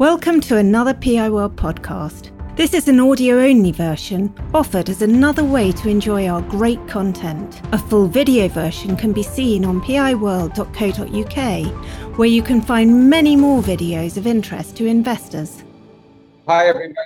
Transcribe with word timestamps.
Welcome 0.00 0.40
to 0.42 0.56
another 0.56 0.94
PI 0.94 1.28
World 1.28 1.56
podcast. 1.56 2.30
This 2.56 2.72
is 2.72 2.88
an 2.88 2.98
audio 3.00 3.38
only 3.38 3.70
version 3.70 4.34
offered 4.54 4.88
as 4.88 5.02
another 5.02 5.44
way 5.44 5.72
to 5.72 5.90
enjoy 5.90 6.26
our 6.26 6.40
great 6.40 6.88
content. 6.88 7.60
A 7.72 7.78
full 7.78 8.06
video 8.06 8.48
version 8.48 8.96
can 8.96 9.12
be 9.12 9.22
seen 9.22 9.62
on 9.62 9.82
piworld.co.uk, 9.82 10.56
where 12.18 12.28
you 12.28 12.42
can 12.42 12.62
find 12.62 13.10
many 13.10 13.36
more 13.36 13.60
videos 13.60 14.16
of 14.16 14.26
interest 14.26 14.74
to 14.78 14.86
investors. 14.86 15.62
Hi, 16.48 16.66
everybody. 16.66 16.96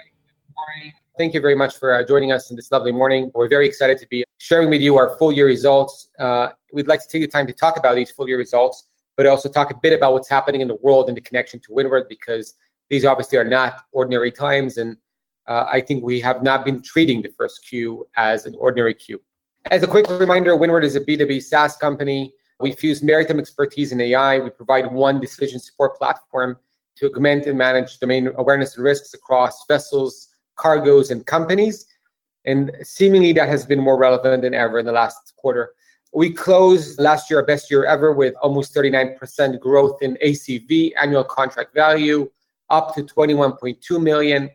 Thank 1.18 1.34
you 1.34 1.40
very 1.40 1.56
much 1.56 1.76
for 1.76 1.94
uh, 1.94 2.04
joining 2.04 2.30
us 2.30 2.50
in 2.50 2.56
this 2.56 2.70
lovely 2.70 2.92
morning. 2.92 3.32
We're 3.34 3.48
very 3.48 3.66
excited 3.66 3.98
to 3.98 4.06
be 4.06 4.22
sharing 4.38 4.70
with 4.70 4.82
you 4.82 4.96
our 4.98 5.18
full 5.18 5.32
year 5.32 5.46
results. 5.46 6.10
Uh, 6.20 6.50
we'd 6.72 6.86
like 6.86 7.02
to 7.02 7.08
take 7.08 7.22
the 7.22 7.26
time 7.28 7.48
to 7.48 7.52
talk 7.52 7.76
about 7.76 7.96
these 7.96 8.12
full 8.12 8.28
year 8.28 8.38
results, 8.38 8.86
but 9.16 9.26
also 9.26 9.48
talk 9.48 9.72
a 9.72 9.76
bit 9.82 9.92
about 9.92 10.12
what's 10.12 10.28
happening 10.28 10.60
in 10.60 10.68
the 10.68 10.76
world 10.76 11.08
and 11.08 11.16
the 11.16 11.20
connection 11.20 11.58
to 11.58 11.72
Windward 11.72 12.08
because 12.08 12.54
these 12.94 13.04
obviously 13.04 13.36
are 13.36 13.50
not 13.58 13.86
ordinary 13.90 14.30
times, 14.30 14.78
and 14.78 14.96
uh, 15.48 15.64
I 15.70 15.80
think 15.80 16.04
we 16.04 16.20
have 16.20 16.44
not 16.44 16.64
been 16.64 16.80
treating 16.80 17.22
the 17.22 17.32
first 17.36 17.66
Q 17.68 18.06
as 18.16 18.46
an 18.46 18.54
ordinary 18.56 18.94
Q. 18.94 19.20
As 19.72 19.82
a 19.82 19.88
quick 19.88 20.08
reminder, 20.08 20.54
Windward 20.56 20.84
is 20.84 20.94
a 20.94 21.00
B2B 21.00 21.42
SaaS 21.42 21.76
company. 21.76 22.32
We 22.60 22.70
fuse 22.70 23.02
maritime 23.02 23.40
expertise 23.40 23.90
in 23.90 24.00
AI. 24.00 24.38
We 24.38 24.50
provide 24.50 24.92
one 24.92 25.20
decision 25.20 25.58
support 25.58 25.96
platform 25.96 26.56
to 26.98 27.06
augment 27.06 27.46
and 27.46 27.58
manage 27.58 27.98
domain 27.98 28.30
awareness 28.36 28.76
and 28.76 28.84
risks 28.84 29.12
across 29.12 29.66
vessels, 29.66 30.28
cargoes, 30.54 31.10
and 31.10 31.26
companies. 31.26 31.86
And 32.44 32.70
seemingly 32.84 33.32
that 33.32 33.48
has 33.48 33.66
been 33.66 33.80
more 33.80 33.98
relevant 33.98 34.42
than 34.42 34.54
ever 34.54 34.78
in 34.78 34.86
the 34.86 34.92
last 34.92 35.34
quarter. 35.36 35.72
We 36.12 36.32
closed 36.32 37.00
last 37.00 37.28
year, 37.28 37.40
our 37.40 37.44
best 37.44 37.72
year 37.72 37.86
ever, 37.86 38.12
with 38.12 38.34
almost 38.40 38.72
39% 38.72 39.58
growth 39.58 40.00
in 40.00 40.16
ACV, 40.24 40.92
annual 40.96 41.24
contract 41.24 41.74
value, 41.74 42.30
up 42.70 42.94
to 42.94 43.02
21.2 43.02 44.02
million, 44.02 44.50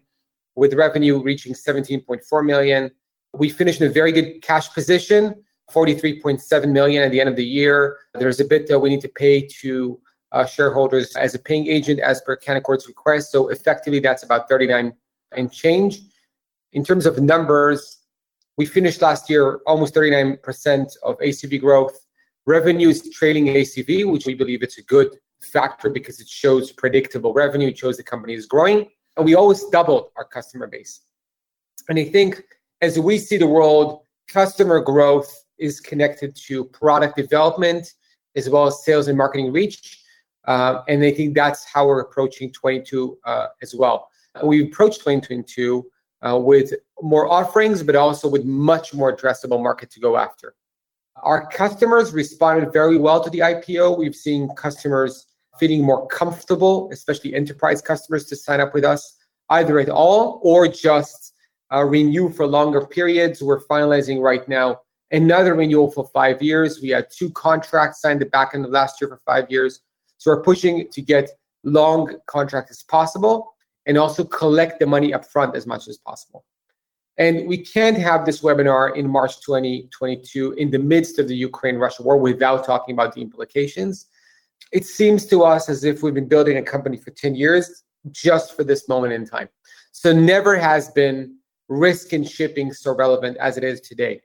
with 0.55 0.73
revenue 0.73 1.22
reaching 1.22 1.53
17.4 1.53 2.45
million. 2.45 2.92
We 3.33 3.50
finished 3.50 3.81
in 3.81 3.88
a 3.88 3.94
very 3.94 4.11
good 4.11 4.42
cash 4.42 4.73
position, 4.73 5.36
43.7 5.72 6.72
million 6.72 7.03
at 7.03 7.11
the 7.11 7.20
end 7.20 7.30
of 7.30 7.36
the 7.36 7.45
year. 7.45 7.98
There's 8.14 8.39
a 8.39 8.45
bit 8.45 8.67
that 8.67 8.80
we 8.80 8.89
need 8.89 9.02
to 9.02 9.09
pay 9.09 9.48
to 9.61 10.00
uh, 10.31 10.45
shareholders 10.45 11.16
as 11.16 11.36
a 11.36 11.39
paying 11.39 11.67
agent 11.67 12.00
as 12.00 12.22
per 12.22 12.36
Canaccord's 12.36 12.88
request. 12.88 13.31
So 13.31 13.50
effectively, 13.50 14.00
that's 14.00 14.23
about 14.23 14.50
39 14.50 14.94
and 15.36 15.52
change. 15.52 16.02
In 16.73 16.83
terms 16.83 17.05
of 17.05 17.20
numbers, 17.22 18.00
we 18.58 18.66
finished 18.66 19.02
last 19.02 19.30
year 19.30 19.59
almost 19.66 19.95
39% 19.95 20.92
of 21.03 21.17
ACV 21.20 21.61
growth. 21.61 21.98
Revenue 22.45 22.89
is 22.89 23.09
trailing 23.11 23.45
ACV, 23.45 24.11
which 24.11 24.26
we 24.26 24.33
believe 24.33 24.64
it's 24.64 24.78
a 24.78 24.83
good 24.83 25.16
factor 25.42 25.90
because 25.90 26.20
it 26.20 26.28
shows 26.28 26.72
predictable 26.72 27.34
revenue, 27.34 27.70
it 27.70 27.78
shows 27.78 27.98
the 27.98 28.04
company 28.04 28.34
is 28.34 28.45
growing, 28.45 28.88
and 29.18 29.26
we 29.26 29.36
always 29.36 29.64
doubled 29.66 30.09
our 30.16 30.26
customer 30.26 30.68
base. 30.68 31.02
And 31.88 31.98
I 31.98 32.06
think 32.06 32.44
as 32.82 33.00
we 33.00 33.18
see 33.18 33.38
the 33.38 33.48
world, 33.48 34.02
customer 34.28 34.80
growth 34.80 35.34
is 35.58 35.80
connected 35.80 36.36
to 36.36 36.66
product 36.66 37.17
development 37.17 37.94
as 38.36 38.50
well 38.50 38.67
as 38.67 38.84
sales 38.84 39.08
and 39.08 39.17
marketing 39.17 39.52
reach. 39.52 40.04
Uh, 40.45 40.82
and 40.88 41.04
I 41.04 41.12
think 41.12 41.36
that's 41.36 41.66
how 41.66 41.88
we're 41.88 42.00
approaching 42.02 42.52
22 42.52 43.17
uh, 43.26 43.48
as 43.62 43.76
well. 43.76 44.10
We 44.44 44.64
approached 44.64 45.00
2022 45.00 45.86
uh, 46.22 46.40
with 46.42 46.73
more 47.02 47.30
offerings, 47.30 47.84
but 47.84 47.95
also 47.95 48.28
with 48.28 48.45
much 48.45 48.94
more 48.94 49.16
addressable 49.16 49.62
market 49.62 49.90
to 49.92 50.00
go 50.00 50.17
after. 50.17 50.56
Our 51.17 51.48
customers 51.48 52.14
responded 52.14 52.72
very 52.72 52.98
well 52.98 53.22
to 53.23 53.30
the 53.30 53.40
IPO. 53.40 53.98
We've 53.98 54.16
seen 54.16 54.50
customers 54.56 55.28
feeling 55.58 55.83
more 55.83 56.08
comfortable, 56.08 56.89
especially 56.92 57.33
enterprise 57.33 57.81
customers, 57.81 58.25
to 58.25 58.36
sign 58.36 58.59
up 58.59 58.73
with 58.73 58.83
us 58.83 59.17
either 59.50 59.80
at 59.80 59.89
all 59.89 60.39
or 60.44 60.67
just 60.67 61.33
uh, 61.73 61.83
renew 61.83 62.30
for 62.30 62.45
longer 62.45 62.86
periods. 62.86 63.42
We're 63.42 63.61
finalizing 63.61 64.22
right 64.22 64.47
now 64.47 64.81
another 65.11 65.55
renewal 65.55 65.92
for 65.92 66.08
five 66.14 66.42
years. 66.42 66.82
We 66.82 66.89
had 66.89 67.08
two 67.11 67.32
contracts 67.32 68.02
signed 68.02 68.21
the 68.21 68.26
back 68.26 68.52
end 68.54 68.65
of 68.65 68.71
last 68.71 69.02
year 69.02 69.10
for 69.10 69.21
five 69.26 69.49
years. 69.49 69.82
So 70.17 70.32
we're 70.32 70.43
pushing 70.43 70.89
to 70.92 71.02
get 71.02 71.30
long 71.64 72.16
contracts 72.27 72.71
as 72.71 72.83
possible 72.83 73.54
and 73.86 73.98
also 73.98 74.23
collect 74.23 74.80
the 74.80 74.86
money 74.86 75.11
upfront 75.11 75.55
as 75.55 75.66
much 75.66 75.87
as 75.87 75.98
possible. 75.98 76.45
And 77.17 77.48
we 77.48 77.58
can't 77.58 77.98
have 77.98 78.26
this 78.26 78.42
webinar 78.42 78.95
in 78.95 79.10
March 79.10 79.42
2022 79.42 80.54
in 80.54 80.71
the 80.71 80.80
midst 80.80 81.20
of 81.20 81.27
the 81.27 81.36
Ukraine 81.36 81.76
Russia 81.76 82.04
war 82.04 82.17
without 82.17 82.66
talking 82.66 82.93
about 82.93 83.14
the 83.14 83.21
implications 83.21 84.05
it 84.71 84.86
seems 84.86 85.25
to 85.27 85.43
us 85.43 85.70
as 85.70 85.83
if 85.83 86.03
we've 86.03 86.14
been 86.14 86.27
building 86.27 86.58
a 86.58 86.64
company 86.64 86.97
for 86.97 87.11
10 87.11 87.36
years 87.36 87.83
just 88.11 88.55
for 88.55 88.64
this 88.64 88.87
moment 88.87 89.14
in 89.14 89.25
time. 89.25 89.49
So 89.92 90.14
never 90.14 90.58
has 90.58 90.89
been 90.92 91.36
risk 91.67 92.14
in 92.14 92.23
shipping 92.23 92.71
so 92.73 92.95
relevant 92.95 93.37
as 93.37 93.58
it 93.58 93.64
is 93.64 93.81
today, 93.81 94.21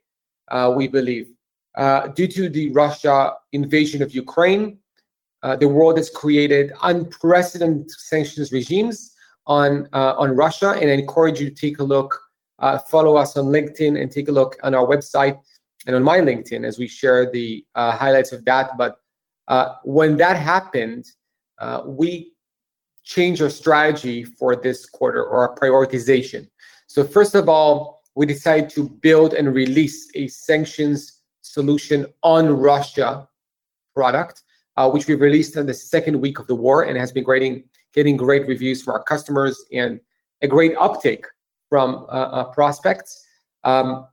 uh, 0.50 0.72
we 0.76 0.88
believe. 0.88 1.28
Uh, 1.76 2.08
due 2.08 2.28
to 2.28 2.48
the 2.48 2.70
Russia 2.70 3.34
invasion 3.52 4.02
of 4.02 4.14
Ukraine, 4.14 4.78
uh, 5.42 5.56
the 5.56 5.68
world 5.68 5.96
has 5.98 6.08
created 6.08 6.72
unprecedented 6.82 7.90
sanctions 7.90 8.52
regimes 8.52 9.14
on 9.46 9.88
uh, 9.92 10.14
on 10.16 10.34
Russia, 10.34 10.70
and 10.70 10.90
I 10.90 10.94
encourage 10.94 11.38
you 11.40 11.50
to 11.50 11.54
take 11.54 11.80
a 11.80 11.84
look, 11.84 12.18
uh, 12.60 12.78
follow 12.78 13.16
us 13.16 13.36
on 13.36 13.46
LinkedIn, 13.46 14.00
and 14.00 14.10
take 14.10 14.28
a 14.28 14.32
look 14.32 14.56
on 14.62 14.74
our 14.74 14.86
website 14.86 15.38
and 15.86 15.94
on 15.94 16.02
my 16.02 16.18
LinkedIn 16.18 16.64
as 16.64 16.78
we 16.78 16.88
share 16.88 17.30
the 17.30 17.64
uh, 17.74 17.92
highlights 17.92 18.32
of 18.32 18.44
that. 18.46 18.70
But 18.78 18.96
uh, 19.48 19.74
when 19.84 20.16
that 20.16 20.36
happened, 20.36 21.06
uh, 21.58 21.82
we 21.86 22.32
changed 23.04 23.42
our 23.42 23.50
strategy 23.50 24.24
for 24.24 24.56
this 24.56 24.86
quarter 24.86 25.22
or 25.22 25.48
our 25.48 25.54
prioritization. 25.56 26.48
So, 26.86 27.04
first 27.04 27.34
of 27.34 27.48
all, 27.48 28.02
we 28.14 28.26
decided 28.26 28.70
to 28.70 28.88
build 28.88 29.34
and 29.34 29.54
release 29.54 30.10
a 30.14 30.28
sanctions 30.28 31.22
solution 31.42 32.06
on 32.22 32.48
Russia 32.48 33.28
product, 33.94 34.42
uh, 34.76 34.90
which 34.90 35.06
we 35.06 35.14
released 35.14 35.56
in 35.56 35.66
the 35.66 35.74
second 35.74 36.20
week 36.20 36.38
of 36.38 36.46
the 36.46 36.54
war 36.54 36.84
and 36.84 36.96
has 36.96 37.12
been 37.12 37.24
getting, 37.24 37.64
getting 37.92 38.16
great 38.16 38.46
reviews 38.46 38.82
from 38.82 38.94
our 38.94 39.02
customers 39.02 39.64
and 39.72 40.00
a 40.42 40.48
great 40.48 40.74
uptake 40.78 41.26
from 41.68 42.06
uh, 42.08 42.28
uh, 42.38 42.44
prospects. 42.44 43.24
Um, 43.64 44.06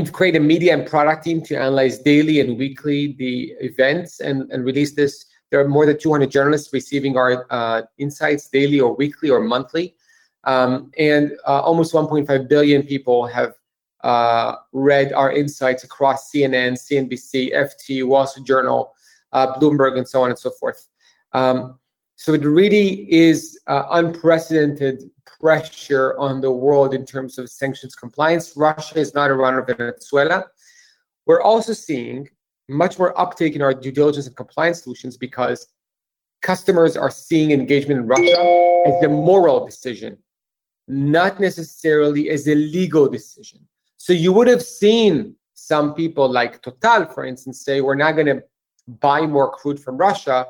We've 0.00 0.14
created 0.14 0.40
a 0.40 0.44
media 0.44 0.72
and 0.72 0.86
product 0.86 1.24
team 1.24 1.42
to 1.42 1.56
analyze 1.56 1.98
daily 1.98 2.40
and 2.40 2.56
weekly 2.56 3.12
the 3.18 3.52
events 3.60 4.20
and, 4.20 4.50
and 4.50 4.64
release 4.64 4.94
this. 4.94 5.26
There 5.50 5.60
are 5.60 5.68
more 5.68 5.84
than 5.84 5.98
200 5.98 6.30
journalists 6.30 6.72
receiving 6.72 7.18
our 7.18 7.46
uh, 7.50 7.82
insights 7.98 8.48
daily 8.48 8.80
or 8.80 8.96
weekly 8.96 9.28
or 9.28 9.40
monthly. 9.40 9.94
Um, 10.44 10.90
and 10.96 11.32
uh, 11.46 11.60
almost 11.60 11.92
1.5 11.92 12.48
billion 12.48 12.82
people 12.82 13.26
have 13.26 13.52
uh, 14.02 14.54
read 14.72 15.12
our 15.12 15.32
insights 15.32 15.84
across 15.84 16.32
CNN, 16.32 16.78
CNBC, 16.78 17.54
FT, 17.54 18.06
Wall 18.06 18.26
Street 18.26 18.46
Journal, 18.46 18.94
uh, 19.34 19.52
Bloomberg, 19.58 19.98
and 19.98 20.08
so 20.08 20.22
on 20.22 20.30
and 20.30 20.38
so 20.38 20.48
forth. 20.48 20.88
Um, 21.34 21.78
so 22.20 22.34
it 22.34 22.44
really 22.44 23.10
is 23.10 23.58
uh, 23.66 23.84
unprecedented 23.92 25.10
pressure 25.40 26.14
on 26.18 26.42
the 26.42 26.50
world 26.50 26.92
in 26.92 27.06
terms 27.06 27.38
of 27.38 27.48
sanctions 27.48 27.94
compliance. 27.94 28.58
Russia 28.58 28.98
is 28.98 29.14
not 29.14 29.30
Iran 29.30 29.54
or 29.54 29.60
of 29.60 29.78
Venezuela. 29.78 30.44
We're 31.24 31.40
also 31.40 31.72
seeing 31.72 32.28
much 32.68 32.98
more 32.98 33.18
uptake 33.18 33.56
in 33.56 33.62
our 33.62 33.72
due 33.72 33.90
diligence 33.90 34.26
and 34.26 34.36
compliance 34.36 34.82
solutions 34.82 35.16
because 35.16 35.68
customers 36.42 36.94
are 36.94 37.10
seeing 37.10 37.52
engagement 37.52 38.00
in 38.00 38.06
Russia 38.06 38.82
as 38.86 39.02
a 39.02 39.08
moral 39.08 39.64
decision, 39.64 40.18
not 40.88 41.40
necessarily 41.40 42.28
as 42.28 42.46
a 42.48 42.54
legal 42.54 43.08
decision. 43.08 43.66
So 43.96 44.12
you 44.12 44.34
would 44.34 44.46
have 44.46 44.62
seen 44.62 45.36
some 45.54 45.94
people 45.94 46.28
like 46.30 46.60
Total, 46.60 47.06
for 47.06 47.24
instance, 47.24 47.64
say, 47.64 47.80
we're 47.80 47.94
not 47.94 48.12
going 48.12 48.26
to 48.26 48.42
buy 49.00 49.22
more 49.22 49.50
crude 49.50 49.80
from 49.80 49.96
Russia 49.96 50.44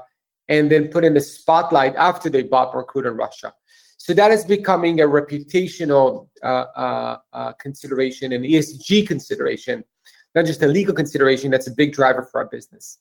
and 0.51 0.71
then 0.71 0.89
put 0.89 1.05
in 1.05 1.15
the 1.15 1.21
spotlight 1.21 1.95
after 1.97 2.29
they 2.29 2.43
bought 2.43 2.73
crude 2.89 3.07
in 3.07 3.17
Russia. 3.17 3.55
So 3.97 4.13
that 4.15 4.31
is 4.33 4.45
becoming 4.45 5.01
a 5.01 5.05
reputational 5.05 6.29
uh, 6.43 6.65
uh, 6.77 7.19
uh, 7.33 7.53
consideration 7.53 8.33
and 8.33 8.45
ESG 8.45 9.07
consideration, 9.07 9.85
not 10.35 10.47
just 10.47 10.63
a 10.63 10.67
legal 10.67 10.95
consideration. 10.95 11.51
That's 11.51 11.69
a 11.69 11.71
big 11.71 11.93
driver 11.93 12.29
for 12.31 12.41
our 12.41 12.49
business. 12.49 12.99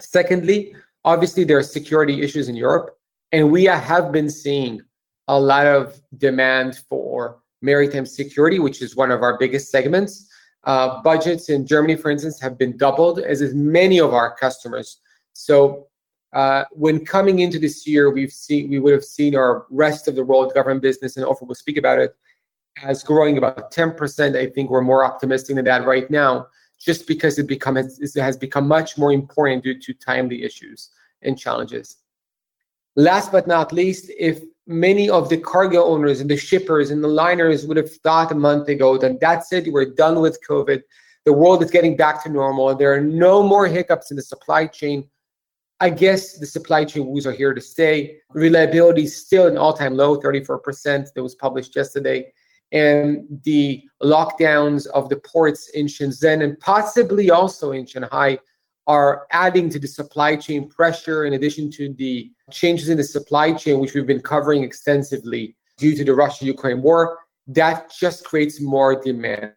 Secondly, 0.00 0.76
obviously 1.04 1.44
there 1.44 1.58
are 1.58 1.62
security 1.62 2.22
issues 2.22 2.48
in 2.48 2.54
Europe, 2.54 2.96
and 3.32 3.50
we 3.50 3.64
have 3.64 4.12
been 4.12 4.30
seeing 4.30 4.80
a 5.28 5.38
lot 5.38 5.66
of 5.66 6.00
demand 6.18 6.78
for 6.88 7.40
maritime 7.62 8.06
security, 8.06 8.60
which 8.60 8.82
is 8.82 8.94
one 8.94 9.10
of 9.10 9.22
our 9.22 9.36
biggest 9.38 9.70
segments. 9.70 10.28
Uh, 10.64 11.02
budgets 11.02 11.48
in 11.48 11.66
Germany, 11.66 11.96
for 11.96 12.10
instance, 12.10 12.40
have 12.40 12.56
been 12.56 12.76
doubled, 12.76 13.18
as 13.18 13.40
is 13.40 13.54
many 13.54 13.98
of 13.98 14.14
our 14.14 14.36
customers. 14.36 15.00
So 15.32 15.85
uh, 16.36 16.66
when 16.72 17.02
coming 17.02 17.38
into 17.38 17.58
this 17.58 17.86
year, 17.86 18.10
we've 18.10 18.30
seen 18.30 18.68
we 18.68 18.78
would 18.78 18.92
have 18.92 19.06
seen 19.06 19.34
our 19.34 19.64
rest 19.70 20.06
of 20.06 20.14
the 20.14 20.22
world 20.22 20.52
government 20.52 20.82
business, 20.82 21.16
and 21.16 21.24
Ofer 21.24 21.46
will 21.46 21.54
speak 21.54 21.78
about 21.78 21.98
it, 21.98 22.14
as 22.82 23.02
growing 23.02 23.38
about 23.38 23.72
10%. 23.72 24.36
I 24.36 24.46
think 24.50 24.68
we're 24.68 24.82
more 24.82 25.02
optimistic 25.02 25.56
than 25.56 25.64
that 25.64 25.86
right 25.86 26.10
now, 26.10 26.48
just 26.78 27.06
because 27.06 27.38
it 27.38 27.46
become 27.46 27.78
it 27.78 27.88
has 28.16 28.36
become 28.36 28.68
much 28.68 28.98
more 28.98 29.12
important 29.12 29.64
due 29.64 29.80
to 29.80 29.94
timely 29.94 30.42
issues 30.42 30.90
and 31.22 31.38
challenges. 31.38 31.96
Last 32.96 33.32
but 33.32 33.46
not 33.46 33.72
least, 33.72 34.10
if 34.18 34.42
many 34.66 35.08
of 35.08 35.30
the 35.30 35.38
cargo 35.38 35.84
owners 35.84 36.20
and 36.20 36.28
the 36.28 36.36
shippers 36.36 36.90
and 36.90 37.02
the 37.02 37.08
liners 37.08 37.66
would 37.66 37.78
have 37.78 37.90
thought 38.02 38.30
a 38.30 38.34
month 38.34 38.68
ago 38.68 38.98
that 38.98 39.20
that's 39.20 39.54
it, 39.54 39.72
we're 39.72 39.94
done 39.94 40.20
with 40.20 40.38
COVID. 40.46 40.82
The 41.24 41.32
world 41.32 41.62
is 41.62 41.70
getting 41.70 41.96
back 41.96 42.22
to 42.24 42.28
normal. 42.28 42.68
and 42.68 42.78
There 42.78 42.92
are 42.92 43.00
no 43.00 43.42
more 43.42 43.66
hiccups 43.66 44.10
in 44.10 44.18
the 44.18 44.22
supply 44.22 44.66
chain. 44.66 45.08
I 45.80 45.90
guess 45.90 46.38
the 46.38 46.46
supply 46.46 46.84
chain 46.84 47.06
woes 47.06 47.26
are 47.26 47.32
here 47.32 47.52
to 47.52 47.60
stay. 47.60 48.18
Reliability 48.32 49.04
is 49.04 49.16
still 49.16 49.46
an 49.46 49.58
all-time 49.58 49.94
low, 49.94 50.18
34%. 50.18 51.12
That 51.12 51.22
was 51.22 51.34
published 51.34 51.76
yesterday. 51.76 52.32
And 52.72 53.24
the 53.44 53.84
lockdowns 54.02 54.86
of 54.88 55.08
the 55.08 55.16
ports 55.16 55.68
in 55.70 55.86
Shenzhen 55.86 56.42
and 56.42 56.58
possibly 56.60 57.30
also 57.30 57.72
in 57.72 57.86
Shanghai 57.86 58.38
are 58.86 59.26
adding 59.32 59.68
to 59.70 59.78
the 59.78 59.86
supply 59.86 60.36
chain 60.36 60.68
pressure 60.68 61.24
in 61.24 61.34
addition 61.34 61.70
to 61.72 61.92
the 61.94 62.30
changes 62.50 62.88
in 62.88 62.96
the 62.96 63.04
supply 63.04 63.52
chain, 63.52 63.78
which 63.78 63.94
we've 63.94 64.06
been 64.06 64.20
covering 64.20 64.62
extensively 64.62 65.56
due 65.76 65.94
to 65.94 66.04
the 66.04 66.14
Russia 66.14 66.46
Ukraine 66.46 66.82
war. 66.82 67.18
That 67.48 67.92
just 67.92 68.24
creates 68.24 68.60
more 68.60 69.00
demand. 69.00 69.52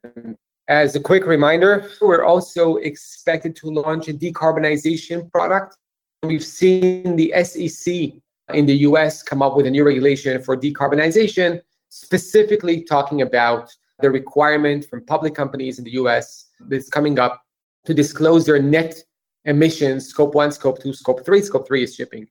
As 0.68 0.96
a 0.96 1.00
quick 1.00 1.26
reminder, 1.26 1.90
we're 2.02 2.24
also 2.24 2.76
expected 2.78 3.56
to 3.58 3.68
launch 3.68 4.08
a 4.08 4.14
decarbonization 4.14 5.32
product. 5.32 5.78
We've 6.24 6.44
seen 6.44 7.16
the 7.16 7.34
SEC 7.44 8.14
in 8.54 8.66
the 8.66 8.76
US 8.90 9.24
come 9.24 9.42
up 9.42 9.56
with 9.56 9.68
a 9.68 9.72
new 9.72 9.86
regulation 9.86 10.42
for 10.44 10.58
decarbonization, 10.58 11.62
specifically 11.88 12.84
talking 12.84 13.22
about 13.22 13.74
the 14.02 14.10
requirement 14.10 14.86
from 14.90 15.06
public 15.06 15.34
companies 15.34 15.80
in 15.80 15.86
the 15.86 15.92
US 15.92 16.48
that's 16.68 16.90
coming 16.90 17.20
up 17.20 17.42
to 17.86 17.94
disclose 17.94 18.46
their 18.46 18.62
net 18.62 19.02
emissions, 19.46 20.08
scope 20.08 20.36
one, 20.36 20.52
scope 20.52 20.82
two, 20.82 20.92
scope 20.92 21.26
three. 21.26 21.42
Scope 21.42 21.66
three 21.66 21.84
is 21.84 21.96
shipping. 21.96 22.28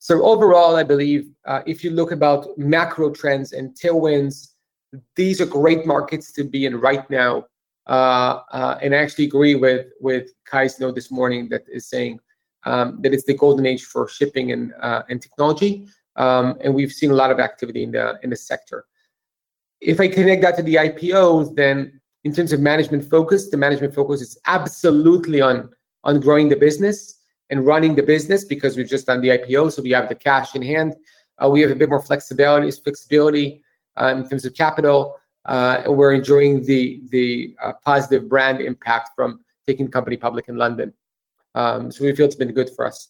So 0.00 0.24
overall, 0.24 0.74
I 0.74 0.82
believe 0.82 1.30
uh, 1.46 1.62
if 1.64 1.84
you 1.84 1.90
look 1.90 2.10
about 2.10 2.46
macro 2.58 3.10
trends 3.10 3.52
and 3.52 3.70
tailwinds, 3.74 4.54
these 5.14 5.40
are 5.40 5.46
great 5.46 5.86
markets 5.86 6.32
to 6.32 6.44
be 6.44 6.66
in 6.66 6.80
right 6.80 7.08
now. 7.08 7.46
Uh, 7.86 8.40
uh, 8.50 8.78
and 8.82 8.94
I 8.94 8.98
actually 8.98 9.26
agree 9.26 9.54
with 9.54 9.86
with 10.00 10.30
Kai's 10.44 10.80
note 10.80 10.96
this 10.96 11.10
morning 11.10 11.48
that 11.50 11.62
is 11.68 11.86
saying 11.86 12.18
um, 12.64 12.98
that 13.02 13.12
it's 13.14 13.24
the 13.24 13.34
golden 13.34 13.66
age 13.66 13.84
for 13.84 14.08
shipping 14.08 14.52
and 14.52 14.72
uh, 14.80 15.02
and 15.08 15.22
technology. 15.22 15.86
Um, 16.16 16.58
and 16.60 16.74
we've 16.74 16.92
seen 16.92 17.10
a 17.10 17.14
lot 17.14 17.30
of 17.30 17.38
activity 17.38 17.82
in 17.82 17.92
the 17.92 18.18
in 18.22 18.30
the 18.30 18.36
sector. 18.36 18.86
If 19.80 20.00
I 20.00 20.08
connect 20.08 20.42
that 20.42 20.56
to 20.56 20.62
the 20.62 20.74
IPOs, 20.74 21.54
then 21.54 22.00
in 22.24 22.32
terms 22.34 22.52
of 22.52 22.60
management 22.60 23.08
focus, 23.08 23.48
the 23.50 23.56
management 23.56 23.94
focus 23.94 24.20
is 24.20 24.38
absolutely 24.46 25.40
on 25.40 25.70
on 26.04 26.20
growing 26.20 26.48
the 26.48 26.56
business 26.56 27.18
and 27.50 27.64
running 27.64 27.94
the 27.94 28.02
business 28.02 28.44
because 28.44 28.76
we've 28.76 28.88
just 28.88 29.06
done 29.06 29.20
the 29.20 29.28
IPO, 29.28 29.72
so 29.72 29.82
we 29.82 29.90
have 29.90 30.08
the 30.08 30.14
cash 30.14 30.54
in 30.54 30.62
hand. 30.62 30.94
Uh, 31.42 31.48
we 31.48 31.60
have 31.60 31.70
a 31.70 31.74
bit 31.74 31.88
more 31.88 32.02
flexibility, 32.02 32.70
flexibility 32.70 33.62
uh, 34.00 34.14
in 34.16 34.28
terms 34.28 34.44
of 34.44 34.54
capital, 34.54 35.16
uh, 35.46 35.82
and 35.84 35.96
we're 35.96 36.12
enjoying 36.12 36.64
the 36.64 37.00
the 37.10 37.54
uh, 37.62 37.72
positive 37.84 38.28
brand 38.28 38.60
impact 38.60 39.10
from 39.14 39.40
taking 39.66 39.86
the 39.86 39.92
company 39.92 40.16
public 40.16 40.48
in 40.48 40.56
London. 40.56 40.92
Um, 41.58 41.90
so 41.90 42.04
we 42.04 42.14
feel 42.14 42.26
it's 42.26 42.36
been 42.36 42.52
good 42.52 42.70
for 42.70 42.86
us. 42.86 43.08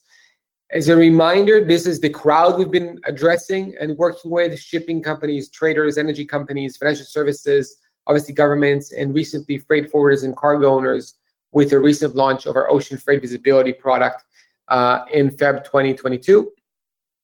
As 0.70 0.88
a 0.88 0.96
reminder, 0.96 1.64
this 1.64 1.86
is 1.86 2.00
the 2.00 2.08
crowd 2.08 2.58
we've 2.58 2.70
been 2.70 2.98
addressing 3.04 3.74
and 3.78 3.96
working 3.98 4.30
with: 4.30 4.58
shipping 4.58 5.02
companies, 5.02 5.50
traders, 5.50 5.98
energy 5.98 6.24
companies, 6.24 6.76
financial 6.76 7.04
services, 7.04 7.76
obviously 8.06 8.34
governments, 8.34 8.92
and 8.92 9.14
recently 9.14 9.58
freight 9.58 9.92
forwarders 9.92 10.24
and 10.24 10.34
cargo 10.36 10.68
owners 10.74 11.14
with 11.52 11.70
the 11.70 11.78
recent 11.78 12.14
launch 12.14 12.46
of 12.46 12.56
our 12.56 12.70
Ocean 12.70 12.96
Freight 12.96 13.20
Visibility 13.20 13.72
product 13.72 14.24
uh, 14.68 15.00
in 15.12 15.30
Feb 15.30 15.64
2022. 15.64 16.50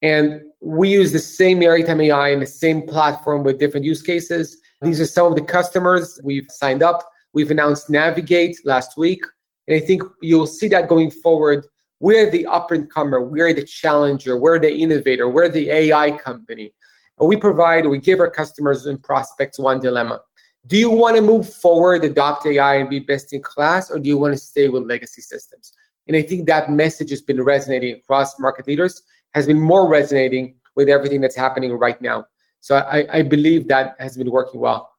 And 0.03 0.43
we 0.61 0.91
use 0.91 1.13
the 1.13 1.19
same 1.19 1.59
Maritime 1.59 2.03
AI 2.03 2.29
and 2.31 2.43
the 2.43 2.47
same 2.47 2.87
platform 2.87 3.45
with 3.45 3.59
different 3.59 3.87
use 3.87 4.03
cases. 4.03 4.59
These 4.83 5.01
are 5.01 5.07
some 5.07 5.27
of 5.27 5.37
the 5.37 5.45
customers 5.57 6.21
we've 6.23 6.47
signed 6.51 6.83
up. 6.83 7.09
We've 7.33 7.51
announced 7.51 7.89
Navig8 7.89 8.57
last 8.65 8.99
week. 8.99 9.25
And 9.69 9.77
I 9.77 9.81
think 9.81 10.03
you'll 10.21 10.47
see 10.47 10.69
that 10.69 10.89
going 10.89 11.11
forward. 11.11 11.67
We're 12.01 12.31
the 12.31 12.47
up 12.47 12.71
and 12.71 12.91
comer, 12.91 13.23
we're 13.23 13.55
the 13.55 13.65
challenger, 13.65 14.37
we're 14.37 14.59
the 14.59 14.73
innovator, 14.73 15.29
we're 15.29 15.49
the 15.49 15.71
AI 15.71 16.11
company. 16.13 16.75
And 17.19 17.29
we 17.29 17.37
provide, 17.37 17.87
we 17.87 17.99
give 17.99 18.21
our 18.21 18.31
customers 18.31 18.87
and 18.87 19.03
prospects 19.03 19.59
one 19.59 19.81
dilemma 19.81 20.21
do 20.67 20.79
you 20.79 20.91
want 20.91 21.17
to 21.17 21.23
move 21.23 21.53
forward, 21.53 22.05
adopt 22.05 22.47
AI, 22.47 22.77
and 22.77 22.89
be 22.89 22.99
best 22.99 23.33
in 23.33 23.43
class, 23.43 23.91
or 23.91 23.99
do 23.99 24.09
you 24.09 24.17
want 24.17 24.33
to 24.33 24.39
stay 24.39 24.69
with 24.69 24.85
legacy 24.85 25.21
systems? 25.21 25.73
And 26.09 26.17
I 26.17 26.23
think 26.23 26.47
that 26.47 26.71
message 26.71 27.11
has 27.11 27.21
been 27.21 27.43
resonating 27.43 27.95
across 27.95 28.39
market 28.39 28.67
leaders, 28.67 29.03
has 29.35 29.47
been 29.47 29.61
more 29.61 29.89
resonating 29.89 30.55
with 30.75 30.89
everything 30.89 31.21
that's 31.21 31.37
happening 31.37 31.73
right 31.73 32.01
now. 32.01 32.27
So 32.61 32.77
I, 32.77 33.07
I 33.13 33.23
believe 33.23 33.69
that 33.69 33.95
has 33.99 34.17
been 34.17 34.31
working 34.31 34.61
well. 34.61 34.91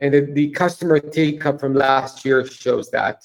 And 0.00 0.14
the, 0.14 0.20
the 0.20 0.50
customer 0.50 1.00
take 1.00 1.44
up 1.44 1.58
from 1.58 1.74
last 1.74 2.24
year 2.24 2.46
shows 2.46 2.90
that. 2.90 3.24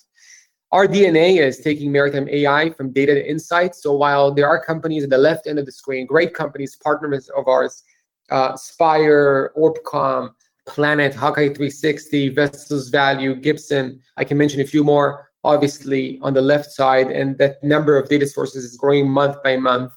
Our 0.72 0.88
DNA 0.88 1.38
is 1.40 1.60
taking 1.60 1.92
maritime 1.92 2.30
AI 2.30 2.70
from 2.70 2.94
data 2.94 3.14
to 3.14 3.30
insights. 3.30 3.84
So 3.84 3.92
while 3.92 4.34
there 4.34 4.48
are 4.48 4.64
companies 4.64 5.04
at 5.04 5.10
the 5.10 5.18
left 5.18 5.46
end 5.46 5.60
of 5.60 5.66
the 5.66 5.72
screen, 5.72 6.06
great 6.06 6.34
companies, 6.34 6.78
partners 6.78 7.30
of 7.36 7.50
ours, 7.50 7.84
uh, 8.30 8.56
Spire, 8.56 9.52
Orbcomm, 9.58 10.30
Planet, 10.66 11.14
Hawkeye 11.14 11.48
360, 11.48 12.30
Vessels 12.30 12.88
Value, 12.88 13.36
Gibson. 13.36 14.00
I 14.16 14.24
can 14.24 14.38
mention 14.38 14.62
a 14.62 14.66
few 14.66 14.86
more, 14.86 15.30
obviously, 15.44 16.20
on 16.22 16.34
the 16.34 16.42
left 16.42 16.72
side, 16.72 17.12
and 17.12 17.38
that 17.40 17.62
number 17.62 17.98
of 17.98 18.08
data 18.08 18.26
sources 18.26 18.64
is 18.64 18.78
growing 18.78 19.10
month 19.10 19.44
by 19.44 19.58
month. 19.58 19.92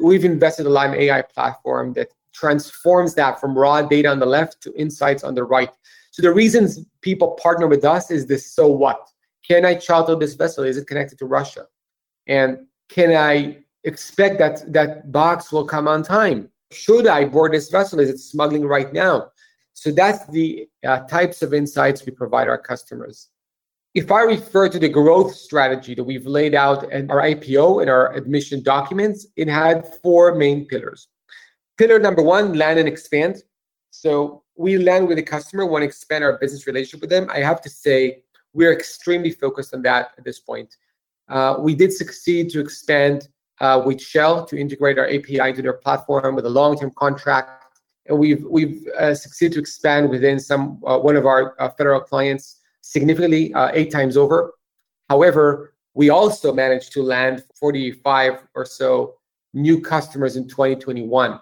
We've 0.00 0.24
invested 0.24 0.66
a 0.66 0.70
lot 0.70 0.94
in 0.94 0.94
AI 0.94 1.22
platform 1.22 1.94
that 1.94 2.12
transforms 2.32 3.14
that 3.14 3.40
from 3.40 3.58
raw 3.58 3.82
data 3.82 4.08
on 4.08 4.20
the 4.20 4.26
left 4.26 4.60
to 4.62 4.72
insights 4.74 5.24
on 5.24 5.34
the 5.34 5.42
right. 5.42 5.70
So 6.12 6.22
the 6.22 6.32
reasons 6.32 6.84
people 7.00 7.32
partner 7.42 7.66
with 7.66 7.84
us 7.84 8.12
is 8.12 8.26
this 8.26 8.52
so 8.54 8.68
what? 8.68 9.10
Can 9.46 9.64
I 9.64 9.74
charter 9.74 10.16
this 10.16 10.34
vessel? 10.34 10.64
Is 10.64 10.76
it 10.76 10.86
connected 10.86 11.18
to 11.18 11.26
Russia? 11.26 11.66
And 12.26 12.66
can 12.88 13.16
I 13.16 13.58
expect 13.84 14.38
that 14.38 14.72
that 14.72 15.12
box 15.12 15.52
will 15.52 15.64
come 15.64 15.86
on 15.86 16.02
time? 16.02 16.50
Should 16.72 17.06
I 17.06 17.24
board 17.24 17.52
this 17.52 17.70
vessel? 17.70 18.00
Is 18.00 18.10
it 18.10 18.18
smuggling 18.18 18.66
right 18.66 18.92
now? 18.92 19.30
So 19.74 19.92
that's 19.92 20.26
the 20.28 20.68
uh, 20.84 21.00
types 21.00 21.42
of 21.42 21.54
insights 21.54 22.04
we 22.04 22.12
provide 22.12 22.48
our 22.48 22.58
customers. 22.58 23.28
If 23.94 24.10
I 24.10 24.22
refer 24.22 24.68
to 24.68 24.78
the 24.78 24.88
growth 24.88 25.34
strategy 25.34 25.94
that 25.94 26.04
we've 26.04 26.26
laid 26.26 26.54
out 26.54 26.90
in 26.90 27.10
our 27.10 27.22
IPO 27.22 27.82
and 27.82 27.90
our 27.90 28.12
admission 28.14 28.62
documents, 28.62 29.26
it 29.36 29.48
had 29.48 29.86
four 30.02 30.34
main 30.34 30.66
pillars. 30.66 31.08
Pillar 31.78 31.98
number 31.98 32.22
one, 32.22 32.54
land 32.54 32.78
and 32.78 32.88
expand. 32.88 33.42
So 33.90 34.42
we 34.56 34.78
land 34.78 35.08
with 35.08 35.18
a 35.18 35.22
customer, 35.22 35.66
want 35.66 35.82
to 35.82 35.86
expand 35.86 36.24
our 36.24 36.38
business 36.38 36.66
relationship 36.66 37.00
with 37.00 37.10
them. 37.10 37.28
I 37.30 37.38
have 37.38 37.60
to 37.62 37.70
say, 37.70 38.22
we're 38.56 38.72
extremely 38.72 39.30
focused 39.30 39.74
on 39.74 39.82
that 39.82 40.12
at 40.16 40.24
this 40.24 40.40
point. 40.40 40.76
Uh, 41.28 41.56
we 41.60 41.74
did 41.74 41.92
succeed 41.92 42.48
to 42.50 42.58
expand 42.58 43.28
uh, 43.60 43.82
with 43.84 44.00
Shell 44.00 44.46
to 44.46 44.58
integrate 44.58 44.98
our 44.98 45.06
API 45.06 45.50
into 45.50 45.62
their 45.62 45.74
platform 45.74 46.34
with 46.34 46.46
a 46.46 46.54
long-term 46.60 46.92
contract 46.96 47.50
And 48.06 48.18
we've 48.18 48.44
we've 48.56 48.86
uh, 48.98 49.14
succeeded 49.14 49.54
to 49.54 49.60
expand 49.60 50.08
within 50.10 50.38
some 50.40 50.62
one 51.08 51.16
of 51.16 51.26
our 51.26 51.42
federal 51.76 52.00
clients 52.00 52.60
significantly, 52.80 53.52
eight 53.78 53.90
times 53.90 54.16
over. 54.16 54.36
However, 55.10 55.74
we 55.94 56.10
also 56.10 56.52
managed 56.52 56.92
to 56.92 57.02
land 57.02 57.44
45 57.58 58.32
or 58.54 58.64
so 58.64 59.14
new 59.54 59.80
customers 59.80 60.36
in 60.36 60.44
2021, 60.46 61.40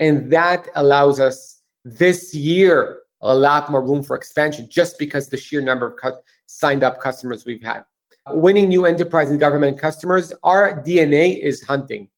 and 0.00 0.30
that 0.32 0.68
allows 0.74 1.18
us 1.20 1.62
this 1.84 2.34
year 2.34 2.78
a 3.22 3.34
lot 3.34 3.70
more 3.70 3.82
room 3.82 4.02
for 4.02 4.16
expansion, 4.16 4.68
just 4.70 4.98
because 4.98 5.28
the 5.28 5.36
sheer 5.36 5.60
number 5.60 5.86
of 5.88 5.96
cu- 5.96 6.20
signed 6.46 6.84
up 6.84 7.00
customers 7.00 7.44
we've 7.44 7.62
had. 7.62 7.84
Winning 8.30 8.68
new 8.68 8.86
enterprise 8.86 9.30
and 9.30 9.38
government 9.38 9.78
customers, 9.78 10.32
our 10.42 10.82
DNA 10.82 11.38
is 11.38 11.62
hunting. 11.62 12.08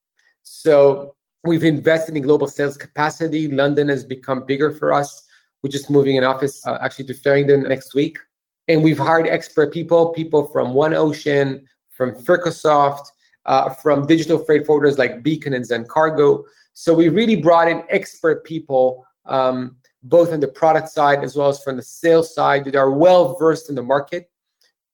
So 0.42 1.14
We've 1.44 1.64
invested 1.64 2.16
in 2.16 2.22
global 2.22 2.48
sales 2.48 2.76
capacity. 2.76 3.48
London 3.48 3.88
has 3.88 4.04
become 4.04 4.44
bigger 4.44 4.72
for 4.72 4.92
us. 4.92 5.24
We're 5.62 5.70
just 5.70 5.88
moving 5.88 6.18
an 6.18 6.24
office 6.24 6.66
uh, 6.66 6.78
actually 6.80 7.06
to 7.06 7.14
Farringdon 7.14 7.62
next 7.62 7.94
week. 7.94 8.18
And 8.66 8.82
we've 8.82 8.98
hired 8.98 9.26
expert 9.26 9.72
people, 9.72 10.12
people 10.12 10.48
from 10.48 10.74
One 10.74 10.94
Ocean, 10.94 11.66
from 11.90 12.14
Fircosoft, 12.14 13.06
uh, 13.46 13.70
from 13.70 14.06
digital 14.06 14.38
freight 14.38 14.66
forwarders 14.66 14.98
like 14.98 15.22
Beacon 15.22 15.54
and 15.54 15.64
Zencargo. 15.64 16.42
So 16.74 16.92
we 16.92 17.08
really 17.08 17.36
brought 17.36 17.68
in 17.68 17.82
expert 17.88 18.44
people, 18.44 19.06
um, 19.26 19.76
both 20.02 20.32
on 20.32 20.40
the 20.40 20.48
product 20.48 20.88
side 20.88 21.24
as 21.24 21.36
well 21.36 21.48
as 21.48 21.62
from 21.62 21.76
the 21.76 21.82
sales 21.82 22.34
side, 22.34 22.64
that 22.64 22.76
are 22.76 22.90
well 22.90 23.36
versed 23.36 23.68
in 23.68 23.74
the 23.74 23.82
market, 23.82 24.30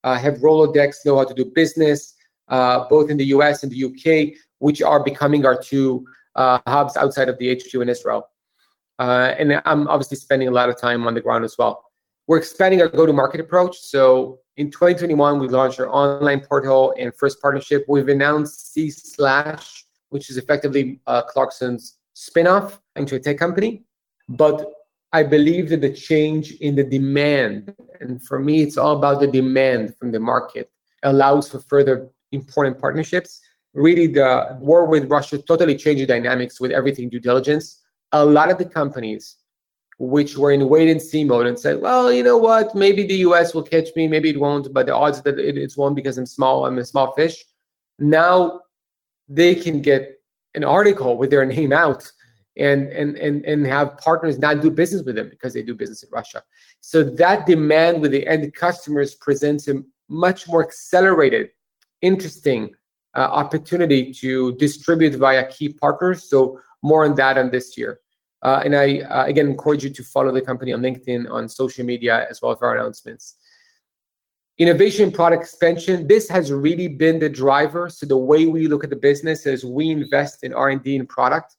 uh, 0.02 0.16
have 0.18 0.34
Rolodex, 0.38 1.04
know 1.04 1.16
how 1.16 1.24
to 1.24 1.34
do 1.34 1.44
business, 1.44 2.14
uh, 2.48 2.86
both 2.88 3.10
in 3.10 3.16
the 3.16 3.26
US 3.26 3.62
and 3.62 3.72
the 3.72 3.84
UK, 3.84 4.38
which 4.58 4.82
are 4.82 5.02
becoming 5.02 5.46
our 5.46 5.60
two 5.60 6.06
uh, 6.36 6.58
hubs 6.66 6.96
outside 6.96 7.28
of 7.28 7.38
the 7.38 7.54
HQ 7.54 7.74
in 7.74 7.88
Israel. 7.88 8.28
Uh, 8.98 9.34
and 9.38 9.60
I'm 9.64 9.88
obviously 9.88 10.16
spending 10.16 10.48
a 10.48 10.50
lot 10.50 10.68
of 10.68 10.80
time 10.80 11.06
on 11.06 11.14
the 11.14 11.20
ground 11.20 11.44
as 11.44 11.56
well. 11.58 11.84
We're 12.26 12.38
expanding 12.38 12.80
our 12.80 12.88
go-to-market 12.88 13.40
approach. 13.40 13.76
So 13.78 14.38
in 14.56 14.70
2021, 14.70 15.38
we 15.38 15.48
launched 15.48 15.80
our 15.80 15.88
online 15.88 16.40
portal 16.40 16.94
and 16.98 17.14
first 17.14 17.40
partnership. 17.40 17.84
We've 17.88 18.08
announced 18.08 18.72
C 18.72 18.90
slash, 18.90 19.84
which 20.10 20.30
is 20.30 20.36
effectively 20.36 21.00
uh, 21.06 21.22
Clarkson's 21.22 21.98
spinoff 22.14 22.78
into 22.96 23.16
a 23.16 23.20
tech 23.20 23.36
company. 23.36 23.84
But 24.28 24.72
I 25.14 25.22
believe 25.22 25.68
that 25.68 25.80
the 25.80 25.92
change 25.92 26.50
in 26.54 26.74
the 26.74 26.82
demand, 26.82 27.72
and 28.00 28.20
for 28.20 28.40
me, 28.40 28.62
it's 28.62 28.76
all 28.76 28.96
about 28.96 29.20
the 29.20 29.28
demand 29.28 29.94
from 29.96 30.10
the 30.10 30.18
market, 30.18 30.72
allows 31.04 31.48
for 31.48 31.60
further 31.60 32.10
important 32.32 32.80
partnerships. 32.80 33.40
Really, 33.74 34.08
the 34.08 34.58
war 34.60 34.86
with 34.86 35.08
Russia 35.08 35.38
totally 35.38 35.76
changed 35.76 36.02
the 36.02 36.06
dynamics 36.06 36.60
with 36.60 36.72
everything 36.72 37.08
due 37.08 37.20
diligence. 37.20 37.80
A 38.10 38.24
lot 38.24 38.50
of 38.50 38.58
the 38.58 38.64
companies 38.64 39.36
which 39.98 40.36
were 40.36 40.50
in 40.50 40.68
wait 40.68 40.90
and 40.90 41.00
see 41.00 41.22
mode 41.22 41.46
and 41.46 41.60
said, 41.60 41.80
well, 41.80 42.12
you 42.12 42.24
know 42.24 42.36
what, 42.36 42.74
maybe 42.74 43.06
the 43.06 43.18
US 43.28 43.54
will 43.54 43.62
catch 43.62 43.90
me, 43.94 44.08
maybe 44.08 44.30
it 44.30 44.40
won't, 44.40 44.74
but 44.74 44.86
the 44.86 44.96
odds 44.96 45.22
that 45.22 45.38
it, 45.38 45.56
it 45.56 45.72
won't 45.76 45.94
because 45.94 46.18
I'm 46.18 46.26
small, 46.26 46.66
I'm 46.66 46.78
a 46.78 46.84
small 46.84 47.12
fish. 47.12 47.36
Now 48.00 48.62
they 49.28 49.54
can 49.54 49.80
get 49.80 50.20
an 50.56 50.64
article 50.64 51.16
with 51.16 51.30
their 51.30 51.46
name 51.46 51.72
out 51.72 52.10
and 52.56 52.88
and 52.88 53.16
and 53.16 53.44
and 53.44 53.66
have 53.66 53.98
partners 53.98 54.38
not 54.38 54.60
do 54.60 54.70
business 54.70 55.02
with 55.02 55.16
them 55.16 55.28
because 55.28 55.52
they 55.52 55.62
do 55.62 55.74
business 55.74 56.02
in 56.02 56.10
Russia. 56.10 56.42
So 56.80 57.02
that 57.02 57.46
demand 57.46 58.00
with 58.00 58.12
the 58.12 58.26
end 58.26 58.52
customers 58.54 59.14
presents 59.14 59.68
a 59.68 59.82
much 60.08 60.46
more 60.46 60.62
accelerated, 60.64 61.50
interesting 62.02 62.74
uh, 63.16 63.20
opportunity 63.20 64.12
to 64.12 64.54
distribute 64.56 65.14
via 65.14 65.46
key 65.48 65.72
partners. 65.72 66.28
So 66.28 66.60
more 66.82 67.04
on 67.04 67.14
that 67.16 67.38
on 67.38 67.50
this 67.50 67.76
year. 67.76 68.00
Uh, 68.42 68.60
and 68.64 68.76
I 68.76 69.00
uh, 69.00 69.24
again 69.24 69.48
encourage 69.48 69.84
you 69.84 69.90
to 69.90 70.04
follow 70.04 70.30
the 70.30 70.42
company 70.42 70.72
on 70.72 70.82
LinkedIn, 70.82 71.30
on 71.30 71.48
social 71.48 71.84
media, 71.84 72.26
as 72.28 72.42
well 72.42 72.52
as 72.52 72.58
our 72.60 72.76
announcements. 72.76 73.36
Innovation 74.58 75.10
product 75.10 75.42
expansion. 75.42 76.06
This 76.06 76.28
has 76.28 76.52
really 76.52 76.86
been 76.86 77.18
the 77.18 77.28
driver. 77.28 77.88
So 77.88 78.06
the 78.06 78.16
way 78.16 78.46
we 78.46 78.68
look 78.68 78.84
at 78.84 78.90
the 78.90 78.96
business 78.96 79.46
is 79.46 79.64
we 79.64 79.90
invest 79.90 80.44
in 80.44 80.52
R&D 80.52 80.94
and 80.94 81.08
product 81.08 81.56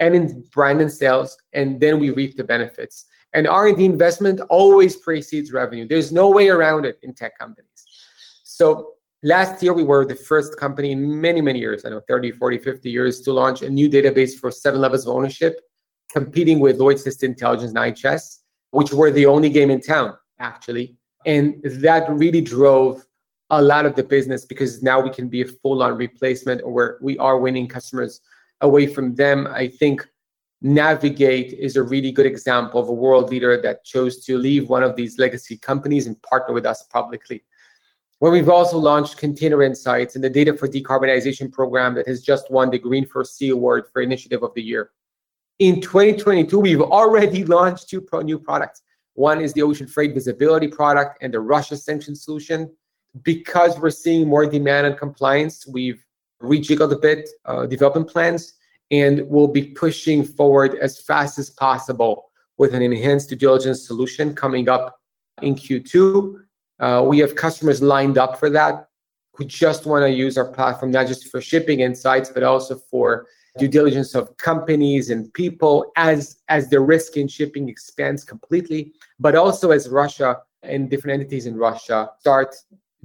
and 0.00 0.14
in 0.14 0.44
brand 0.52 0.80
and 0.80 0.90
sales, 0.90 1.36
and 1.52 1.80
then 1.80 2.00
we 2.00 2.10
reap 2.10 2.36
the 2.36 2.44
benefits. 2.44 3.06
And 3.32 3.46
R&D 3.46 3.84
investment 3.84 4.40
always 4.50 4.96
precedes 4.96 5.52
revenue. 5.52 5.86
There's 5.86 6.10
no 6.10 6.30
way 6.30 6.48
around 6.48 6.84
it 6.84 6.98
in 7.02 7.14
tech 7.14 7.38
companies. 7.38 7.68
So 8.42 8.94
last 9.22 9.62
year 9.62 9.72
we 9.72 9.84
were 9.84 10.04
the 10.04 10.14
first 10.14 10.56
company 10.56 10.92
in 10.92 11.20
many 11.20 11.42
many 11.42 11.58
years 11.58 11.84
i 11.84 11.90
know 11.90 12.00
30 12.08 12.32
40 12.32 12.58
50 12.58 12.90
years 12.90 13.20
to 13.20 13.32
launch 13.32 13.60
a 13.60 13.68
new 13.68 13.88
database 13.88 14.32
for 14.38 14.50
seven 14.50 14.80
levels 14.80 15.06
of 15.06 15.14
ownership 15.14 15.60
competing 16.10 16.58
with 16.58 16.78
lloyd's 16.78 17.02
system 17.02 17.32
intelligence 17.32 17.72
and 17.74 17.78
ihs 17.78 18.38
which 18.70 18.92
were 18.94 19.10
the 19.10 19.26
only 19.26 19.50
game 19.50 19.70
in 19.70 19.78
town 19.78 20.14
actually 20.38 20.96
and 21.26 21.60
that 21.64 22.08
really 22.08 22.40
drove 22.40 23.04
a 23.50 23.60
lot 23.60 23.84
of 23.84 23.94
the 23.94 24.02
business 24.02 24.46
because 24.46 24.82
now 24.82 25.00
we 25.00 25.10
can 25.10 25.28
be 25.28 25.42
a 25.42 25.46
full-on 25.46 25.96
replacement 25.96 26.62
or 26.64 26.98
we 27.02 27.18
are 27.18 27.38
winning 27.38 27.68
customers 27.68 28.20
away 28.60 28.86
from 28.86 29.14
them. 29.14 29.46
I 29.46 29.68
think 29.68 30.06
Navig8 30.64 31.54
is 31.54 31.76
a 31.76 31.82
really 31.82 32.12
good 32.12 32.26
example 32.26 32.80
of 32.80 32.88
a 32.88 32.92
world 32.92 33.30
leader 33.30 33.60
that 33.62 33.84
chose 33.84 34.24
to 34.26 34.36
leave 34.36 34.68
one 34.68 34.82
of 34.82 34.94
these 34.94 35.18
legacy 35.18 35.56
companies 35.56 36.06
and 36.06 36.20
partner 36.22 36.52
with 36.52 36.66
us 36.66 36.82
publicly. 36.84 37.42
Where 38.18 38.30
we've 38.30 38.50
also 38.50 38.76
launched 38.76 39.16
Container 39.16 39.62
Insights 39.62 40.14
and 40.14 40.22
the 40.22 40.28
Data 40.28 40.54
for 40.54 40.68
Decarbonization 40.68 41.50
program 41.50 41.94
that 41.94 42.06
has 42.06 42.22
just 42.22 42.50
won 42.50 42.70
the 42.70 42.78
Green4Sea 42.78 43.52
Award 43.52 43.84
for 43.90 44.02
Initiative 44.02 44.42
of 44.42 44.52
the 44.52 44.62
Year. 44.62 44.90
In 45.58 45.80
2022, 45.80 46.58
we've 46.58 46.82
already 46.82 47.44
launched 47.56 47.88
two 47.88 48.06
new 48.22 48.38
products. 48.38 48.82
One 49.14 49.40
is 49.40 49.54
the 49.54 49.62
Ocean 49.62 49.86
Freight 49.86 50.12
Visibility 50.12 50.68
product 50.68 51.18
and 51.22 51.32
the 51.32 51.40
Russia 51.40 51.76
Sanction 51.76 52.14
Solution. 52.14 52.70
Because 53.22 53.78
we're 53.78 53.90
seeing 53.90 54.28
more 54.28 54.46
demand 54.46 54.86
and 54.86 54.96
compliance, 54.96 55.66
we've 55.66 56.04
rejiggled 56.42 56.92
a 56.92 56.98
bit 56.98 57.28
uh, 57.44 57.66
development 57.66 58.08
plans, 58.08 58.54
and 58.90 59.28
we'll 59.28 59.48
be 59.48 59.62
pushing 59.62 60.24
forward 60.24 60.74
as 60.76 61.00
fast 61.00 61.38
as 61.38 61.50
possible 61.50 62.30
with 62.58 62.74
an 62.74 62.82
enhanced 62.82 63.28
due 63.30 63.36
diligence 63.36 63.86
solution 63.86 64.34
coming 64.34 64.68
up 64.68 65.00
in 65.42 65.54
Q2. 65.54 66.42
Uh, 66.78 67.04
we 67.06 67.18
have 67.18 67.34
customers 67.34 67.82
lined 67.82 68.18
up 68.18 68.38
for 68.38 68.50
that 68.50 68.88
who 69.34 69.44
just 69.44 69.86
want 69.86 70.02
to 70.02 70.10
use 70.10 70.36
our 70.36 70.46
platform 70.46 70.90
not 70.90 71.06
just 71.06 71.28
for 71.28 71.40
shipping 71.40 71.80
insights, 71.80 72.28
but 72.30 72.42
also 72.42 72.76
for 72.76 73.26
due 73.58 73.68
diligence 73.68 74.14
of 74.14 74.36
companies 74.36 75.10
and 75.10 75.32
people 75.34 75.90
as 75.96 76.40
as 76.48 76.68
the 76.68 76.80
risk 76.80 77.16
in 77.16 77.26
shipping 77.26 77.68
expands 77.68 78.24
completely, 78.24 78.92
but 79.18 79.34
also 79.34 79.70
as 79.70 79.88
Russia 79.88 80.36
and 80.62 80.90
different 80.90 81.20
entities 81.20 81.46
in 81.46 81.56
Russia 81.56 82.10
start 82.18 82.54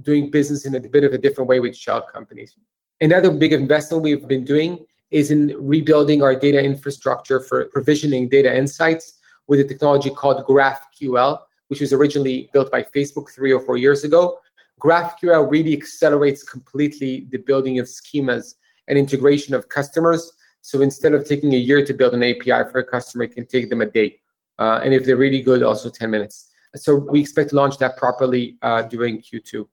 doing 0.02 0.30
business 0.30 0.66
in 0.66 0.74
a 0.74 0.80
bit 0.80 1.04
of 1.04 1.12
a 1.12 1.18
different 1.18 1.48
way 1.48 1.60
with 1.60 1.74
shell 1.74 2.02
companies. 2.02 2.54
Another 3.00 3.30
big 3.30 3.52
investment 3.52 4.02
we've 4.02 4.26
been 4.26 4.44
doing 4.44 4.86
is 5.10 5.30
in 5.30 5.54
rebuilding 5.58 6.22
our 6.22 6.34
data 6.34 6.62
infrastructure 6.62 7.40
for 7.40 7.66
provisioning 7.66 8.26
data 8.28 8.56
insights 8.56 9.18
with 9.48 9.60
a 9.60 9.64
technology 9.64 10.08
called 10.08 10.44
GraphQL, 10.46 11.40
which 11.68 11.80
was 11.82 11.92
originally 11.92 12.48
built 12.54 12.70
by 12.70 12.82
Facebook 12.82 13.30
three 13.30 13.52
or 13.52 13.60
four 13.60 13.76
years 13.76 14.04
ago. 14.04 14.38
GraphQL 14.80 15.50
really 15.50 15.76
accelerates 15.76 16.42
completely 16.42 17.26
the 17.30 17.38
building 17.38 17.78
of 17.78 17.86
schemas 17.86 18.54
and 18.88 18.98
integration 18.98 19.54
of 19.54 19.68
customers. 19.68 20.32
So 20.62 20.80
instead 20.80 21.12
of 21.12 21.26
taking 21.26 21.52
a 21.52 21.58
year 21.58 21.84
to 21.84 21.92
build 21.92 22.14
an 22.14 22.22
API 22.22 22.70
for 22.70 22.78
a 22.78 22.84
customer, 22.84 23.24
it 23.24 23.34
can 23.34 23.46
take 23.46 23.68
them 23.68 23.82
a 23.82 23.86
day. 23.86 24.20
Uh, 24.58 24.80
and 24.82 24.94
if 24.94 25.04
they're 25.04 25.16
really 25.16 25.42
good, 25.42 25.62
also 25.62 25.90
10 25.90 26.10
minutes. 26.10 26.48
So 26.74 26.96
we 26.96 27.20
expect 27.20 27.50
to 27.50 27.56
launch 27.56 27.76
that 27.78 27.98
properly 27.98 28.56
uh, 28.62 28.82
during 28.82 29.20
Q2. 29.20 29.66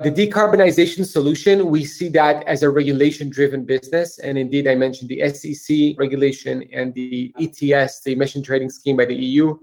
The 0.00 0.10
decarbonization 0.10 1.06
solution, 1.06 1.66
we 1.66 1.84
see 1.84 2.08
that 2.10 2.42
as 2.48 2.64
a 2.64 2.70
regulation 2.70 3.30
driven 3.30 3.64
business. 3.64 4.18
And 4.18 4.36
indeed, 4.36 4.66
I 4.66 4.74
mentioned 4.74 5.08
the 5.08 5.28
SEC 5.28 5.96
regulation 5.96 6.64
and 6.72 6.92
the 6.94 7.32
ETS, 7.38 8.02
the 8.02 8.12
emission 8.12 8.42
trading 8.42 8.70
scheme 8.70 8.96
by 8.96 9.04
the 9.04 9.14
EU. 9.14 9.56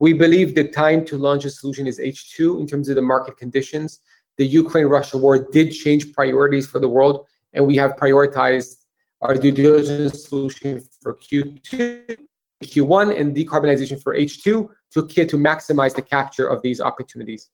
We 0.00 0.12
believe 0.12 0.54
the 0.54 0.68
time 0.68 1.02
to 1.06 1.16
launch 1.16 1.46
a 1.46 1.50
solution 1.50 1.86
is 1.86 1.98
H2 1.98 2.60
in 2.60 2.66
terms 2.66 2.90
of 2.90 2.96
the 2.96 3.02
market 3.02 3.38
conditions. 3.38 4.00
The 4.36 4.46
Ukraine 4.46 4.86
Russia 4.86 5.16
war 5.16 5.38
did 5.38 5.72
change 5.72 6.12
priorities 6.12 6.66
for 6.66 6.78
the 6.78 6.88
world, 6.88 7.26
and 7.54 7.66
we 7.66 7.74
have 7.76 7.96
prioritized 7.96 8.84
our 9.22 9.34
due 9.34 9.50
diligence 9.50 10.28
solution 10.28 10.80
for 11.00 11.14
Q2, 11.14 12.18
Q1, 12.62 13.18
and 13.18 13.34
decarbonization 13.34 14.00
for 14.00 14.14
H2 14.14 14.68
to, 14.92 15.06
to 15.06 15.36
maximize 15.36 15.94
the 15.94 16.02
capture 16.02 16.46
of 16.46 16.60
these 16.60 16.82
opportunities. 16.82 17.48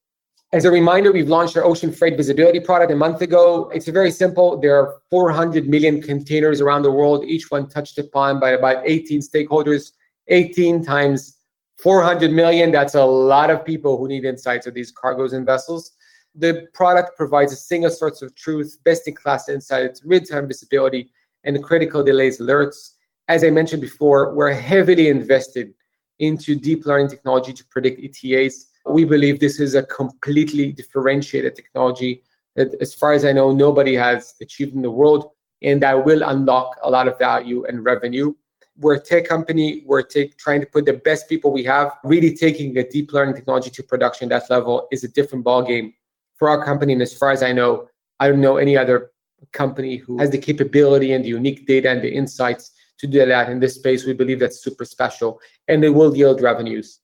As 0.54 0.64
a 0.64 0.70
reminder, 0.70 1.10
we've 1.10 1.28
launched 1.28 1.56
our 1.56 1.64
ocean 1.64 1.90
freight 1.90 2.16
visibility 2.16 2.60
product 2.60 2.92
a 2.92 2.94
month 2.94 3.22
ago. 3.22 3.68
It's 3.74 3.88
very 3.88 4.12
simple. 4.12 4.56
There 4.56 4.76
are 4.76 5.00
400 5.10 5.66
million 5.66 6.00
containers 6.00 6.60
around 6.60 6.82
the 6.82 6.92
world, 6.92 7.24
each 7.24 7.50
one 7.50 7.68
touched 7.68 7.98
upon 7.98 8.38
by 8.38 8.50
about 8.50 8.84
18 8.86 9.18
stakeholders. 9.18 9.90
18 10.28 10.84
times 10.84 11.38
400 11.78 12.30
million, 12.30 12.70
that's 12.70 12.94
a 12.94 13.04
lot 13.04 13.50
of 13.50 13.64
people 13.64 13.98
who 13.98 14.06
need 14.06 14.24
insights 14.24 14.68
of 14.68 14.74
these 14.74 14.92
cargoes 14.92 15.32
and 15.32 15.44
vessels. 15.44 15.90
The 16.36 16.68
product 16.72 17.16
provides 17.16 17.52
a 17.52 17.56
single 17.56 17.90
source 17.90 18.22
of 18.22 18.32
truth, 18.36 18.78
best 18.84 19.08
in 19.08 19.16
class 19.16 19.48
insights, 19.48 20.02
real 20.04 20.20
time 20.20 20.46
visibility, 20.46 21.10
and 21.42 21.60
critical 21.64 22.04
delays 22.04 22.38
alerts. 22.38 22.90
As 23.26 23.42
I 23.42 23.50
mentioned 23.50 23.82
before, 23.82 24.32
we're 24.36 24.52
heavily 24.52 25.08
invested 25.08 25.74
into 26.20 26.54
deep 26.54 26.86
learning 26.86 27.08
technology 27.08 27.52
to 27.52 27.64
predict 27.64 27.98
ETAs 27.98 28.66
we 28.86 29.04
believe 29.04 29.40
this 29.40 29.60
is 29.60 29.74
a 29.74 29.82
completely 29.82 30.72
differentiated 30.72 31.56
technology 31.56 32.22
that, 32.56 32.74
as 32.80 32.94
far 32.94 33.12
as 33.12 33.24
I 33.24 33.32
know, 33.32 33.52
nobody 33.52 33.94
has 33.94 34.34
achieved 34.40 34.74
in 34.74 34.82
the 34.82 34.90
world, 34.90 35.30
and 35.62 35.82
that 35.82 36.04
will 36.04 36.22
unlock 36.22 36.76
a 36.82 36.90
lot 36.90 37.08
of 37.08 37.18
value 37.18 37.64
and 37.64 37.84
revenue. 37.84 38.34
We're 38.78 38.94
a 38.94 39.00
tech 39.00 39.26
company. 39.26 39.84
We're 39.86 40.02
trying 40.38 40.60
to 40.60 40.66
put 40.66 40.84
the 40.84 40.94
best 40.94 41.28
people 41.28 41.52
we 41.52 41.64
have. 41.64 41.92
Really 42.04 42.34
taking 42.36 42.74
the 42.74 42.84
deep 42.84 43.12
learning 43.12 43.34
technology 43.34 43.70
to 43.70 43.82
production. 43.82 44.28
That 44.28 44.50
level 44.50 44.88
is 44.90 45.04
a 45.04 45.08
different 45.08 45.44
ballgame 45.44 45.94
for 46.36 46.48
our 46.48 46.64
company. 46.64 46.92
And 46.92 47.02
as 47.02 47.16
far 47.16 47.30
as 47.30 47.42
I 47.42 47.52
know, 47.52 47.88
I 48.20 48.28
don't 48.28 48.40
know 48.40 48.56
any 48.56 48.76
other 48.76 49.12
company 49.52 49.96
who 49.96 50.18
has 50.18 50.30
the 50.30 50.38
capability 50.38 51.12
and 51.12 51.24
the 51.24 51.28
unique 51.28 51.66
data 51.66 51.90
and 51.90 52.02
the 52.02 52.12
insights 52.12 52.72
to 52.98 53.06
do 53.06 53.24
that 53.24 53.48
in 53.48 53.60
this 53.60 53.74
space. 53.76 54.04
We 54.04 54.12
believe 54.12 54.40
that's 54.40 54.62
super 54.62 54.84
special, 54.84 55.40
and 55.68 55.84
it 55.84 55.90
will 55.90 56.16
yield 56.16 56.40
revenues. 56.40 57.00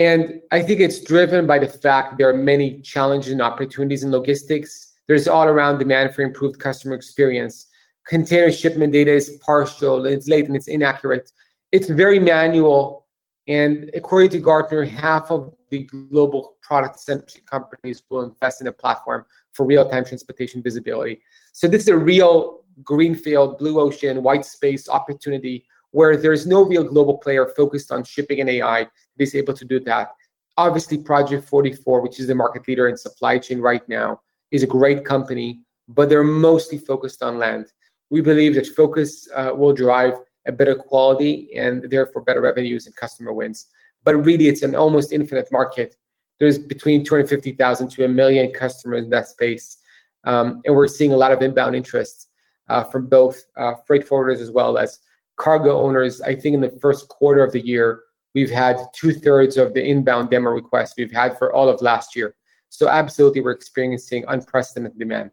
And 0.00 0.40
I 0.50 0.62
think 0.62 0.80
it's 0.80 1.04
driven 1.04 1.46
by 1.46 1.58
the 1.58 1.68
fact 1.68 2.16
there 2.16 2.30
are 2.30 2.36
many 2.36 2.80
challenges 2.80 3.32
and 3.32 3.42
opportunities 3.42 4.02
in 4.02 4.10
logistics. 4.10 4.94
There's 5.06 5.28
all 5.28 5.44
around 5.46 5.78
demand 5.78 6.14
for 6.14 6.22
improved 6.22 6.58
customer 6.58 6.94
experience. 6.94 7.66
Container 8.06 8.50
shipment 8.50 8.94
data 8.94 9.12
is 9.12 9.38
partial, 9.44 10.06
it's 10.06 10.26
late, 10.26 10.46
and 10.46 10.56
it's 10.56 10.68
inaccurate. 10.68 11.30
It's 11.70 11.90
very 11.90 12.18
manual. 12.18 13.06
And 13.46 13.90
according 13.92 14.30
to 14.30 14.38
Gartner, 14.38 14.84
half 14.84 15.30
of 15.30 15.52
the 15.68 15.84
global 15.84 16.56
product 16.62 16.98
centric 16.98 17.44
companies 17.44 18.02
will 18.08 18.22
invest 18.22 18.62
in 18.62 18.68
a 18.68 18.72
platform 18.72 19.26
for 19.52 19.66
real 19.66 19.86
time 19.86 20.06
transportation 20.06 20.62
visibility. 20.62 21.20
So, 21.52 21.68
this 21.68 21.82
is 21.82 21.88
a 21.88 21.96
real 21.96 22.60
greenfield, 22.82 23.58
blue 23.58 23.78
ocean, 23.78 24.22
white 24.22 24.46
space 24.46 24.88
opportunity 24.88 25.66
where 25.92 26.16
there's 26.16 26.46
no 26.46 26.64
real 26.64 26.84
global 26.84 27.18
player 27.18 27.46
focused 27.56 27.90
on 27.92 28.04
shipping 28.04 28.40
and 28.40 28.48
AI 28.48 28.82
that 28.82 29.22
is 29.22 29.34
able 29.34 29.54
to 29.54 29.64
do 29.64 29.80
that. 29.80 30.12
Obviously, 30.56 30.98
Project 30.98 31.48
44, 31.48 32.00
which 32.00 32.20
is 32.20 32.26
the 32.26 32.34
market 32.34 32.66
leader 32.68 32.88
in 32.88 32.96
supply 32.96 33.38
chain 33.38 33.60
right 33.60 33.86
now, 33.88 34.20
is 34.50 34.62
a 34.62 34.66
great 34.66 35.04
company, 35.04 35.60
but 35.88 36.08
they're 36.08 36.22
mostly 36.24 36.78
focused 36.78 37.22
on 37.22 37.38
land. 37.38 37.66
We 38.10 38.20
believe 38.20 38.54
that 38.54 38.66
focus 38.66 39.28
uh, 39.34 39.52
will 39.54 39.72
drive 39.72 40.14
a 40.46 40.52
better 40.52 40.74
quality 40.74 41.50
and 41.56 41.88
therefore 41.90 42.22
better 42.22 42.40
revenues 42.40 42.86
and 42.86 42.96
customer 42.96 43.32
wins. 43.32 43.66
But 44.04 44.16
really, 44.16 44.48
it's 44.48 44.62
an 44.62 44.74
almost 44.74 45.12
infinite 45.12 45.50
market. 45.52 45.96
There's 46.38 46.58
between 46.58 47.04
250,000 47.04 47.88
to 47.90 48.04
a 48.04 48.08
million 48.08 48.50
customers 48.52 49.04
in 49.04 49.10
that 49.10 49.28
space. 49.28 49.78
Um, 50.24 50.62
and 50.64 50.74
we're 50.74 50.88
seeing 50.88 51.12
a 51.12 51.16
lot 51.16 51.32
of 51.32 51.42
inbound 51.42 51.76
interest 51.76 52.28
uh, 52.68 52.84
from 52.84 53.06
both 53.06 53.42
uh, 53.56 53.74
freight 53.86 54.08
forwarders 54.08 54.40
as 54.40 54.50
well 54.50 54.78
as 54.78 55.00
cargo 55.40 55.80
owners. 55.80 56.20
I 56.20 56.34
think 56.34 56.54
in 56.54 56.60
the 56.60 56.78
first 56.82 57.08
quarter 57.08 57.42
of 57.42 57.52
the 57.52 57.60
year, 57.60 58.02
we've 58.34 58.50
had 58.50 58.76
two 58.92 59.12
thirds 59.12 59.56
of 59.56 59.74
the 59.74 59.82
inbound 59.82 60.30
demo 60.30 60.50
requests 60.50 60.94
we've 60.96 61.12
had 61.12 61.38
for 61.38 61.52
all 61.52 61.68
of 61.68 61.80
last 61.80 62.14
year. 62.14 62.36
So 62.68 62.88
absolutely, 62.88 63.40
we're 63.40 63.52
experiencing 63.52 64.24
unprecedented 64.28 64.98
demand. 64.98 65.30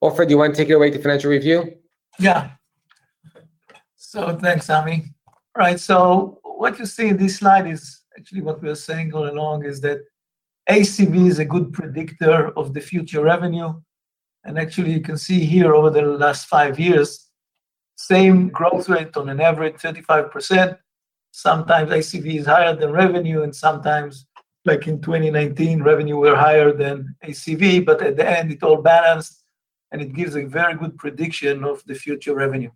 Ofer, 0.00 0.24
do 0.24 0.30
you 0.30 0.38
want 0.38 0.54
to 0.54 0.56
take 0.56 0.70
it 0.70 0.74
away 0.74 0.90
to 0.90 0.98
financial 0.98 1.30
review? 1.30 1.74
Yeah. 2.18 2.50
So 3.96 4.38
thanks, 4.38 4.70
Ami. 4.70 5.12
All 5.26 5.64
right. 5.64 5.78
So 5.78 6.38
what 6.44 6.78
you 6.78 6.86
see 6.86 7.08
in 7.08 7.16
this 7.16 7.36
slide 7.36 7.66
is 7.66 8.02
actually 8.16 8.42
what 8.42 8.62
we 8.62 8.70
are 8.70 8.82
saying 8.88 9.12
all 9.12 9.28
along 9.28 9.64
is 9.64 9.80
that 9.80 9.98
ACV 10.70 11.28
is 11.28 11.38
a 11.40 11.44
good 11.44 11.72
predictor 11.72 12.50
of 12.56 12.74
the 12.74 12.80
future 12.80 13.22
revenue. 13.22 13.74
And 14.44 14.58
actually, 14.58 14.92
you 14.92 15.00
can 15.00 15.18
see 15.18 15.44
here 15.44 15.74
over 15.74 15.90
the 15.90 16.02
last 16.02 16.46
five 16.46 16.78
years, 16.78 17.27
same 17.98 18.48
growth 18.48 18.88
rate 18.88 19.16
on 19.16 19.28
an 19.28 19.40
average 19.40 19.74
35%. 19.74 20.78
Sometimes 21.32 21.90
ACV 21.90 22.38
is 22.38 22.46
higher 22.46 22.74
than 22.74 22.92
revenue, 22.92 23.42
and 23.42 23.54
sometimes, 23.54 24.24
like 24.64 24.86
in 24.86 25.00
2019, 25.00 25.82
revenue 25.82 26.16
were 26.16 26.36
higher 26.36 26.72
than 26.72 27.16
ACV, 27.24 27.84
but 27.84 28.00
at 28.00 28.16
the 28.16 28.38
end, 28.38 28.52
it 28.52 28.62
all 28.62 28.80
balanced 28.80 29.42
and 29.90 30.00
it 30.00 30.14
gives 30.14 30.36
a 30.36 30.44
very 30.44 30.74
good 30.74 30.96
prediction 30.96 31.64
of 31.64 31.82
the 31.86 31.94
future 31.94 32.34
revenue. 32.34 32.70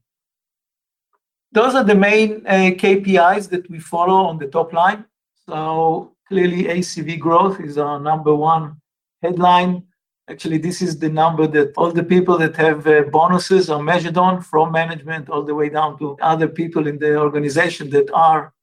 Those 1.53 1.77
are 1.77 1.85
the 1.85 1.95
main 1.95 2.45
uh, 2.47 2.73
KPIs 2.83 3.49
that 3.51 3.71
we 3.71 3.79
follow 3.79 4.25
on 4.27 4.39
the 4.39 4.49
top 4.49 4.73
line. 4.73 5.05
So 5.49 6.17
clearly, 6.27 6.65
ACV 6.65 7.21
growth 7.21 7.61
is 7.61 7.79
our 7.79 8.01
number 8.01 8.35
one 8.35 8.81
headline. 9.23 9.85
Actually, 10.31 10.59
this 10.59 10.81
is 10.81 10.99
the 10.99 11.09
number 11.09 11.47
that 11.49 11.73
all 11.77 11.91
the 11.91 12.05
people 12.05 12.39
that 12.39 12.55
have 12.57 12.87
uh, 12.87 13.03
bonuses 13.11 13.69
are 13.69 13.83
measured 13.83 14.17
on, 14.17 14.41
from 14.41 14.71
management 14.71 15.29
all 15.29 15.43
the 15.43 15.55
way 15.55 15.69
down 15.69 15.99
to 15.99 16.17
other 16.23 16.47
people 16.47 16.87
in 16.87 16.99
the 16.99 17.19
organization 17.19 17.91
that 17.91 18.09
are 18.13 18.55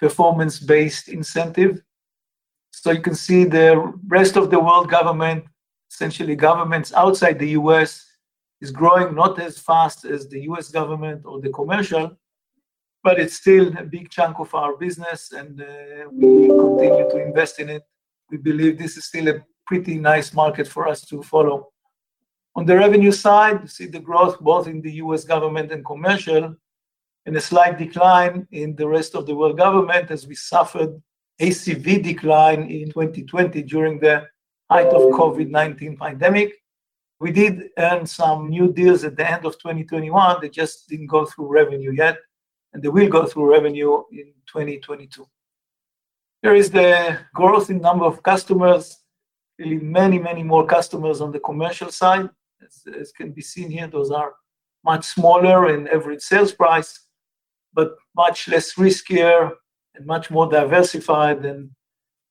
performance-based 0.00 1.08
incentive. 1.08 1.82
So 2.70 2.90
you 2.90 3.02
can 3.02 3.14
see 3.14 3.44
the 3.44 3.92
rest 4.08 4.36
of 4.36 4.50
the 4.50 4.58
world 4.58 4.90
government 4.90 5.44
essentially 5.90 6.34
governments 6.34 6.92
outside 6.92 7.38
the 7.38 7.50
US 7.50 8.04
is 8.60 8.70
growing 8.70 9.14
not 9.14 9.38
as 9.38 9.58
fast 9.58 10.04
as 10.04 10.28
the 10.28 10.40
US 10.50 10.70
government 10.70 11.24
or 11.24 11.40
the 11.40 11.50
commercial, 11.50 12.16
but 13.02 13.20
it's 13.20 13.36
still 13.36 13.66
a 13.78 13.84
big 13.84 14.10
chunk 14.10 14.38
of 14.40 14.54
our 14.54 14.76
business 14.76 15.32
and 15.32 15.60
uh, 15.60 15.66
we 16.10 16.48
continue 16.48 17.08
to 17.10 17.18
invest 17.28 17.60
in 17.60 17.68
it. 17.68 17.82
We 18.30 18.38
believe 18.38 18.78
this 18.78 18.96
is 18.96 19.04
still 19.04 19.28
a 19.28 19.36
pretty 19.66 19.98
nice 19.98 20.32
market 20.32 20.68
for 20.68 20.86
us 20.88 21.04
to 21.06 21.22
follow. 21.22 21.70
On 22.56 22.64
the 22.64 22.76
revenue 22.76 23.12
side, 23.12 23.62
you 23.62 23.68
see 23.68 23.86
the 23.86 24.00
growth 24.00 24.38
both 24.40 24.68
in 24.68 24.80
the 24.80 24.92
US 25.04 25.24
government 25.24 25.72
and 25.72 25.84
commercial, 25.84 26.54
and 27.26 27.36
a 27.36 27.40
slight 27.40 27.78
decline 27.78 28.46
in 28.52 28.76
the 28.76 28.86
rest 28.86 29.14
of 29.14 29.26
the 29.26 29.34
world 29.34 29.56
government 29.56 30.10
as 30.10 30.26
we 30.26 30.34
suffered 30.34 31.00
ACV 31.40 32.02
decline 32.02 32.62
in 32.70 32.86
2020 32.88 33.62
during 33.62 33.98
the 33.98 34.26
height 34.70 34.86
of 34.86 35.02
COVID-19 35.12 35.98
pandemic. 35.98 36.52
We 37.20 37.32
did 37.32 37.70
earn 37.78 38.06
some 38.06 38.50
new 38.50 38.72
deals 38.72 39.04
at 39.04 39.16
the 39.16 39.28
end 39.28 39.44
of 39.46 39.54
2021. 39.58 40.38
They 40.40 40.48
just 40.48 40.88
didn't 40.88 41.06
go 41.06 41.24
through 41.24 41.46
revenue 41.46 41.92
yet, 41.92 42.18
and 42.72 42.82
they 42.82 42.88
will 42.88 43.08
go 43.08 43.26
through 43.26 43.50
revenue 43.50 44.02
in 44.12 44.26
2022. 44.46 45.26
Here 46.42 46.54
is 46.54 46.70
the 46.70 47.18
growth 47.34 47.70
in 47.70 47.80
number 47.80 48.04
of 48.04 48.22
customers. 48.22 49.03
Really 49.58 49.78
many, 49.78 50.18
many 50.18 50.42
more 50.42 50.66
customers 50.66 51.20
on 51.20 51.32
the 51.32 51.40
commercial 51.40 51.90
side. 51.90 52.28
As, 52.64 52.82
as 53.00 53.12
can 53.12 53.32
be 53.32 53.42
seen 53.42 53.70
here, 53.70 53.86
those 53.86 54.10
are 54.10 54.34
much 54.84 55.04
smaller 55.04 55.74
in 55.74 55.88
average 55.88 56.22
sales 56.22 56.52
price, 56.52 57.00
but 57.72 57.94
much 58.16 58.48
less 58.48 58.74
riskier 58.74 59.52
and 59.94 60.06
much 60.06 60.30
more 60.30 60.48
diversified 60.50 61.44
And 61.44 61.70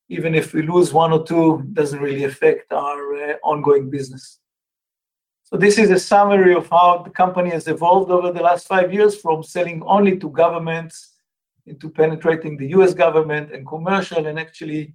even 0.10 0.36
if 0.36 0.54
we 0.54 0.62
lose 0.62 0.94
one 0.94 1.12
or 1.12 1.26
two, 1.26 1.64
doesn't 1.74 2.00
really 2.00 2.26
affect 2.26 2.72
our 2.72 3.16
uh, 3.16 3.36
ongoing 3.44 3.90
business. 3.90 4.40
So 5.44 5.58
this 5.58 5.78
is 5.78 5.90
a 5.92 6.00
summary 6.00 6.56
of 6.56 6.70
how 6.70 7.04
the 7.04 7.10
company 7.10 7.52
has 7.52 7.68
evolved 7.68 8.12
over 8.12 8.32
the 8.32 8.42
last 8.42 8.68
five 8.68 8.94
years 8.94 9.20
from 9.20 9.44
selling 9.44 9.82
only 9.84 10.18
to 10.18 10.30
governments 10.30 11.14
into 11.66 11.90
penetrating 11.90 12.58
the 12.58 12.70
US 12.70 12.94
government 12.94 13.52
and 13.52 13.68
commercial 13.68 14.26
and 14.26 14.40
actually 14.40 14.94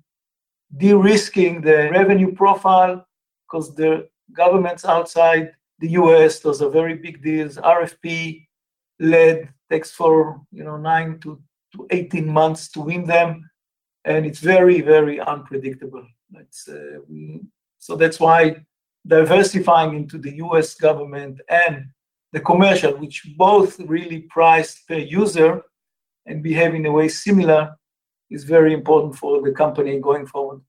de-risking 0.77 1.61
the 1.61 1.91
revenue 1.91 2.33
profile 2.33 3.07
because 3.47 3.75
the 3.75 4.09
governments 4.33 4.85
outside 4.85 5.53
the 5.79 5.91
US, 5.91 6.41
those 6.41 6.61
are 6.61 6.71
very 6.71 6.95
big 6.95 7.23
deals, 7.23 7.57
RFP 7.57 8.47
led, 9.01 9.49
takes 9.71 9.91
for 9.91 10.41
you 10.51 10.65
know 10.65 10.77
nine 10.77 11.19
to, 11.21 11.41
to 11.75 11.87
18 11.91 12.27
months 12.27 12.69
to 12.71 12.81
win 12.81 13.07
them 13.07 13.49
and 14.05 14.25
it's 14.27 14.41
very 14.41 14.81
very 14.81 15.21
unpredictable. 15.21 16.07
Uh, 16.37 16.43
so 17.79 17.97
that's 17.97 18.21
why 18.21 18.57
diversifying 19.07 19.95
into 19.95 20.19
the 20.19 20.37
U.S. 20.37 20.75
government 20.75 21.41
and 21.49 21.87
the 22.33 22.41
commercial, 22.41 22.93
which 22.97 23.27
both 23.37 23.79
really 23.81 24.21
priced 24.23 24.87
per 24.87 24.97
user 24.99 25.63
and 26.27 26.43
behave 26.43 26.75
in 26.75 26.85
a 26.87 26.93
way 26.93 27.09
similar, 27.09 27.75
is 28.31 28.45
very 28.45 28.73
important 28.73 29.17
for 29.17 29.43
the 29.43 29.53
company 29.53 29.99
going 29.99 30.27
forward. 30.27 30.61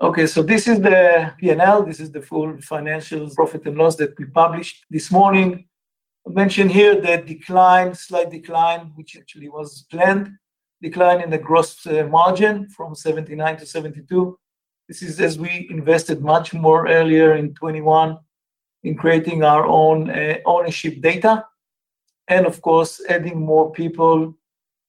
Okay, 0.00 0.26
so 0.26 0.42
this 0.42 0.66
is 0.66 0.80
the 0.80 1.32
P&L. 1.38 1.84
This 1.84 2.00
is 2.00 2.10
the 2.10 2.20
full 2.20 2.56
financial 2.60 3.30
profit 3.30 3.64
and 3.66 3.76
loss 3.76 3.96
that 3.96 4.18
we 4.18 4.24
published 4.26 4.84
this 4.90 5.10
morning. 5.10 5.66
I 6.26 6.30
mentioned 6.30 6.72
here 6.72 7.00
the 7.00 7.18
decline, 7.18 7.94
slight 7.94 8.30
decline, 8.30 8.92
which 8.96 9.16
actually 9.16 9.48
was 9.48 9.86
planned 9.90 10.30
decline 10.82 11.20
in 11.20 11.30
the 11.30 11.38
gross 11.38 11.86
uh, 11.86 12.06
margin 12.10 12.68
from 12.68 12.94
79 12.94 13.56
to 13.58 13.66
72. 13.66 14.38
This 14.88 15.02
is 15.02 15.20
as 15.20 15.38
we 15.38 15.66
invested 15.70 16.22
much 16.22 16.52
more 16.52 16.86
earlier 16.88 17.34
in 17.36 17.54
21 17.54 18.18
in 18.82 18.94
creating 18.94 19.42
our 19.42 19.64
own 19.66 20.10
uh, 20.10 20.36
ownership 20.44 21.00
data, 21.00 21.46
and 22.28 22.44
of 22.44 22.60
course, 22.60 23.00
adding 23.08 23.40
more 23.40 23.72
people 23.72 24.36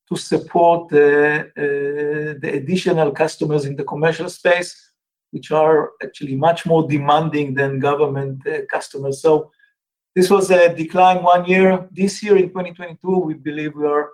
to 0.09 0.15
support 0.15 0.89
the, 0.89 1.51
uh, 1.57 2.39
the 2.41 2.51
additional 2.53 3.11
customers 3.11 3.65
in 3.65 3.75
the 3.75 3.83
commercial 3.83 4.29
space, 4.29 4.91
which 5.31 5.51
are 5.51 5.91
actually 6.03 6.35
much 6.35 6.65
more 6.65 6.87
demanding 6.87 7.53
than 7.53 7.79
government 7.79 8.45
uh, 8.47 8.59
customers. 8.69 9.21
So 9.21 9.51
this 10.15 10.29
was 10.29 10.51
a 10.51 10.73
decline 10.73 11.23
one 11.23 11.45
year. 11.45 11.87
This 11.91 12.21
year 12.23 12.37
in 12.37 12.49
2022, 12.49 13.17
we 13.17 13.33
believe 13.33 13.75
we 13.75 13.85
are 13.85 14.09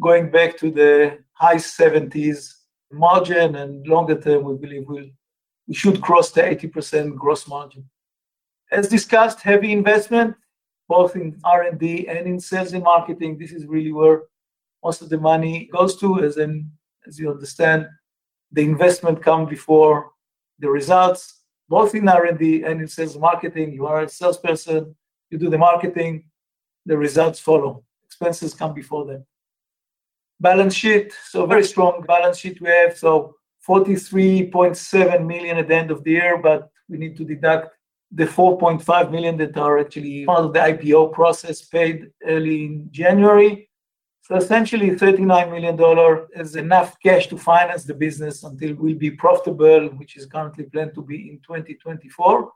going 0.00 0.30
back 0.30 0.56
to 0.58 0.70
the 0.70 1.18
high 1.34 1.56
70s 1.56 2.52
margin, 2.92 3.56
and 3.56 3.86
longer 3.86 4.20
term, 4.20 4.44
we 4.44 4.56
believe 4.56 4.84
we'll, 4.86 5.08
we 5.66 5.74
should 5.74 6.00
cross 6.00 6.30
the 6.30 6.42
80% 6.42 7.16
gross 7.16 7.46
margin. 7.46 7.88
As 8.70 8.88
discussed, 8.88 9.40
heavy 9.40 9.72
investment, 9.72 10.34
both 10.88 11.16
in 11.16 11.38
R&D 11.44 12.08
and 12.08 12.26
in 12.26 12.40
sales 12.40 12.72
and 12.72 12.82
marketing. 12.82 13.38
This 13.38 13.52
is 13.52 13.66
really 13.66 13.92
where 13.92 14.22
most 14.82 15.02
of 15.02 15.08
the 15.08 15.18
money 15.18 15.68
goes 15.72 15.96
to, 15.96 16.22
as 16.22 16.36
in, 16.36 16.70
as 17.06 17.18
you 17.18 17.30
understand, 17.30 17.86
the 18.52 18.62
investment 18.62 19.22
come 19.22 19.46
before 19.46 20.10
the 20.58 20.68
results, 20.68 21.42
both 21.68 21.94
in 21.94 22.08
R&D 22.08 22.62
and 22.62 22.80
in 22.80 22.88
sales 22.88 23.18
marketing. 23.18 23.72
You 23.72 23.86
are 23.86 24.02
a 24.02 24.08
salesperson, 24.08 24.94
you 25.30 25.38
do 25.38 25.50
the 25.50 25.58
marketing, 25.58 26.24
the 26.86 26.96
results 26.96 27.40
follow. 27.40 27.84
Expenses 28.04 28.54
come 28.54 28.72
before 28.72 29.04
them 29.04 29.26
balance 30.40 30.74
sheet. 30.74 31.12
So 31.28 31.46
very 31.46 31.64
strong 31.64 32.04
balance 32.06 32.38
sheet 32.38 32.60
we 32.60 32.68
have. 32.68 32.96
So 32.96 33.34
43.7 33.66 35.26
million 35.26 35.58
at 35.58 35.68
the 35.68 35.74
end 35.74 35.90
of 35.90 36.04
the 36.04 36.12
year, 36.12 36.38
but 36.38 36.70
we 36.88 36.98
need 36.98 37.16
to 37.16 37.24
deduct 37.24 37.74
the 38.12 38.24
4.5 38.24 39.10
million 39.10 39.36
that 39.38 39.56
are 39.56 39.78
actually 39.78 40.24
part 40.24 40.44
of 40.44 40.52
the 40.52 40.60
IPO 40.60 41.12
process 41.12 41.62
paid 41.62 42.08
early 42.24 42.66
in 42.66 42.88
January. 42.90 43.68
So 44.26 44.34
essentially, 44.34 44.90
$39 44.90 45.52
million 45.52 46.26
is 46.34 46.56
enough 46.56 46.98
cash 47.00 47.28
to 47.28 47.38
finance 47.38 47.84
the 47.84 47.94
business 47.94 48.42
until 48.42 48.74
we'll 48.74 48.96
be 48.96 49.12
profitable, 49.12 49.86
which 49.90 50.16
is 50.16 50.26
currently 50.26 50.64
planned 50.64 50.94
to 50.96 51.02
be 51.02 51.30
in 51.30 51.38
2024. 51.46 52.50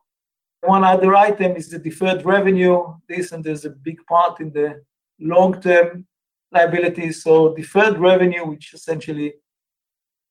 One 0.62 0.83
other 0.83 1.14
item 1.14 1.54
is 1.54 1.70
the 1.70 1.78
deferred 1.78 2.24
revenue. 2.24 2.92
This, 3.09 3.30
and 3.30 3.44
there's 3.44 3.66
a 3.66 3.70
big 3.70 4.04
part 4.06 4.40
in 4.40 4.52
the 4.52 4.83
long-term 5.20 6.09
liabilities. 6.50 7.22
So 7.22 7.54
deferred 7.54 7.98
revenue, 7.98 8.46
which 8.46 8.74
essentially 8.74 9.35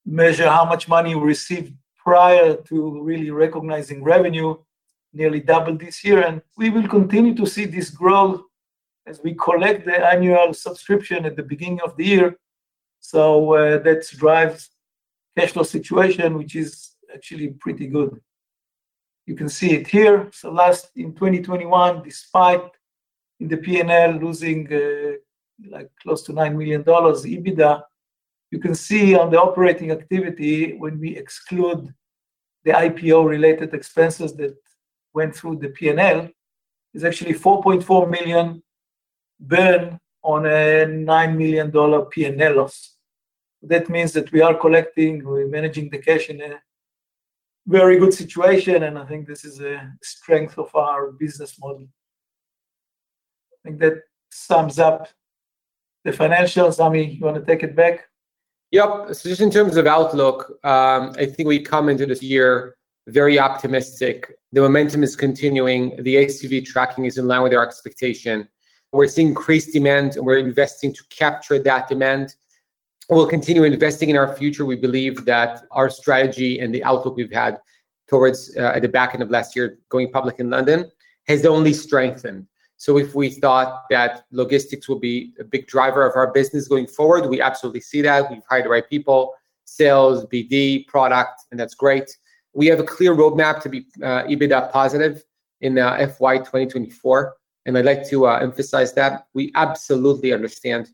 measure 0.05 0.49
how 0.49 0.65
much 0.65 0.89
money 0.89 1.15
we 1.15 1.21
received 1.21 1.73
prior 1.95 2.57
to 2.67 3.01
really 3.01 3.31
recognizing 3.31 4.03
revenue, 4.03 4.57
nearly 5.13 5.39
doubled 5.39 5.79
this 5.79 6.03
year. 6.03 6.21
And 6.21 6.41
we 6.57 6.69
will 6.69 6.89
continue 6.89 7.33
to 7.35 7.45
see 7.45 7.63
this 7.63 7.89
growth 7.89 8.41
as 9.09 9.19
we 9.23 9.33
collect 9.33 9.85
the 9.85 9.97
annual 10.13 10.53
subscription 10.53 11.25
at 11.25 11.35
the 11.35 11.47
beginning 11.51 11.81
of 11.81 11.97
the 11.97 12.05
year. 12.05 12.37
So 12.99 13.53
uh, 13.53 13.79
that 13.79 14.01
drives 14.23 14.69
cash 15.35 15.51
flow 15.53 15.63
situation, 15.63 16.37
which 16.37 16.55
is 16.55 16.71
actually 17.13 17.49
pretty 17.63 17.87
good. 17.87 18.21
You 19.25 19.35
can 19.35 19.49
see 19.49 19.71
it 19.77 19.87
here. 19.87 20.29
So 20.31 20.51
last 20.51 20.91
in 20.95 21.13
2021, 21.13 22.03
despite 22.03 22.69
in 23.39 23.47
the 23.47 23.57
P&L 23.57 24.11
losing 24.25 24.61
uh, 24.71 25.13
like 25.67 25.89
close 26.01 26.21
to 26.23 26.33
$9 26.33 26.55
million 26.55 26.83
EBITDA, 26.83 27.81
you 28.51 28.59
can 28.59 28.75
see 28.75 29.15
on 29.15 29.29
the 29.31 29.41
operating 29.41 29.91
activity 29.91 30.73
when 30.73 30.99
we 30.99 31.17
exclude 31.17 31.93
the 32.63 32.71
IPO-related 32.71 33.73
expenses 33.73 34.35
that 34.35 34.55
went 35.13 35.35
through 35.35 35.57
the 35.57 35.69
P&L, 35.69 36.29
is 36.93 37.03
actually 37.03 37.33
$4.4 37.33 38.09
million 38.09 38.61
burn 39.39 39.99
on 40.23 40.45
a 40.45 40.85
$9 40.85 41.37
million 41.37 42.05
P&L 42.09 42.55
loss. 42.55 42.95
That 43.61 43.89
means 43.89 44.13
that 44.13 44.31
we 44.31 44.41
are 44.41 44.55
collecting, 44.55 45.23
we're 45.23 45.47
managing 45.47 45.89
the 45.89 45.97
cash 45.97 46.29
in 46.29 46.41
a 46.41 46.61
very 47.67 47.99
good 47.99 48.13
situation, 48.13 48.83
and 48.83 48.97
I 48.97 49.05
think 49.05 49.27
this 49.27 49.45
is 49.45 49.59
a 49.61 49.93
strength 50.01 50.57
of 50.57 50.73
our 50.75 51.11
business 51.11 51.59
model. 51.59 51.87
I 53.53 53.57
think 53.63 53.79
that 53.79 54.01
sums 54.31 54.79
up 54.79 55.07
the 56.03 56.11
financials. 56.11 56.79
Ami, 56.79 57.11
you 57.11 57.25
want 57.25 57.35
to 57.35 57.45
take 57.45 57.63
it 57.63 57.75
back? 57.75 58.07
Yep. 58.71 59.07
Just 59.09 59.41
in 59.41 59.51
terms 59.51 59.77
of 59.77 59.87
outlook, 59.87 60.59
um, 60.63 61.13
I 61.17 61.25
think 61.25 61.47
we 61.47 61.59
come 61.59 61.89
into 61.89 62.05
this 62.05 62.21
year 62.21 62.75
very 63.07 63.39
optimistic. 63.39 64.31
The 64.51 64.61
momentum 64.61 65.03
is 65.03 65.15
continuing. 65.15 66.01
The 66.03 66.15
ACV 66.15 66.65
tracking 66.65 67.05
is 67.05 67.17
in 67.17 67.27
line 67.27 67.41
with 67.41 67.53
our 67.53 67.65
expectation. 67.65 68.47
We're 68.91 69.07
seeing 69.07 69.29
increased 69.29 69.73
demand, 69.73 70.15
and 70.15 70.25
we're 70.25 70.37
investing 70.37 70.93
to 70.93 71.03
capture 71.09 71.59
that 71.59 71.87
demand. 71.87 72.35
We'll 73.09 73.27
continue 73.27 73.63
investing 73.63 74.09
in 74.09 74.17
our 74.17 74.35
future. 74.35 74.65
We 74.65 74.75
believe 74.75 75.25
that 75.25 75.63
our 75.71 75.89
strategy 75.89 76.59
and 76.59 76.73
the 76.73 76.83
outlook 76.83 77.15
we've 77.15 77.31
had 77.31 77.59
towards 78.07 78.55
uh, 78.57 78.71
at 78.75 78.81
the 78.81 78.87
back 78.87 79.13
end 79.13 79.21
of 79.21 79.29
last 79.29 79.55
year, 79.55 79.77
going 79.89 80.11
public 80.11 80.39
in 80.39 80.49
London, 80.49 80.91
has 81.27 81.45
only 81.45 81.73
strengthened. 81.73 82.47
So 82.77 82.97
if 82.97 83.13
we 83.13 83.29
thought 83.29 83.83
that 83.89 84.23
logistics 84.31 84.87
will 84.87 84.99
be 84.99 85.33
a 85.39 85.43
big 85.43 85.67
driver 85.67 86.07
of 86.07 86.15
our 86.15 86.31
business 86.31 86.67
going 86.67 86.87
forward, 86.87 87.29
we 87.29 87.41
absolutely 87.41 87.81
see 87.81 88.01
that. 88.01 88.31
We've 88.31 88.41
hired 88.49 88.65
the 88.65 88.69
right 88.69 88.89
people, 88.89 89.35
sales, 89.65 90.25
BD, 90.27 90.87
product, 90.87 91.41
and 91.51 91.59
that's 91.59 91.75
great. 91.75 92.17
We 92.53 92.67
have 92.67 92.79
a 92.79 92.83
clear 92.83 93.13
roadmap 93.13 93.61
to 93.63 93.69
be 93.69 93.85
uh, 94.01 94.23
EBITDA 94.23 94.71
positive 94.71 95.23
in 95.61 95.77
uh, 95.77 96.07
FY 96.17 96.37
2024, 96.37 97.35
and 97.65 97.77
I'd 97.77 97.85
like 97.85 98.07
to 98.09 98.27
uh, 98.27 98.39
emphasize 98.39 98.93
that. 98.93 99.27
We 99.33 99.51
absolutely 99.55 100.33
understand 100.33 100.89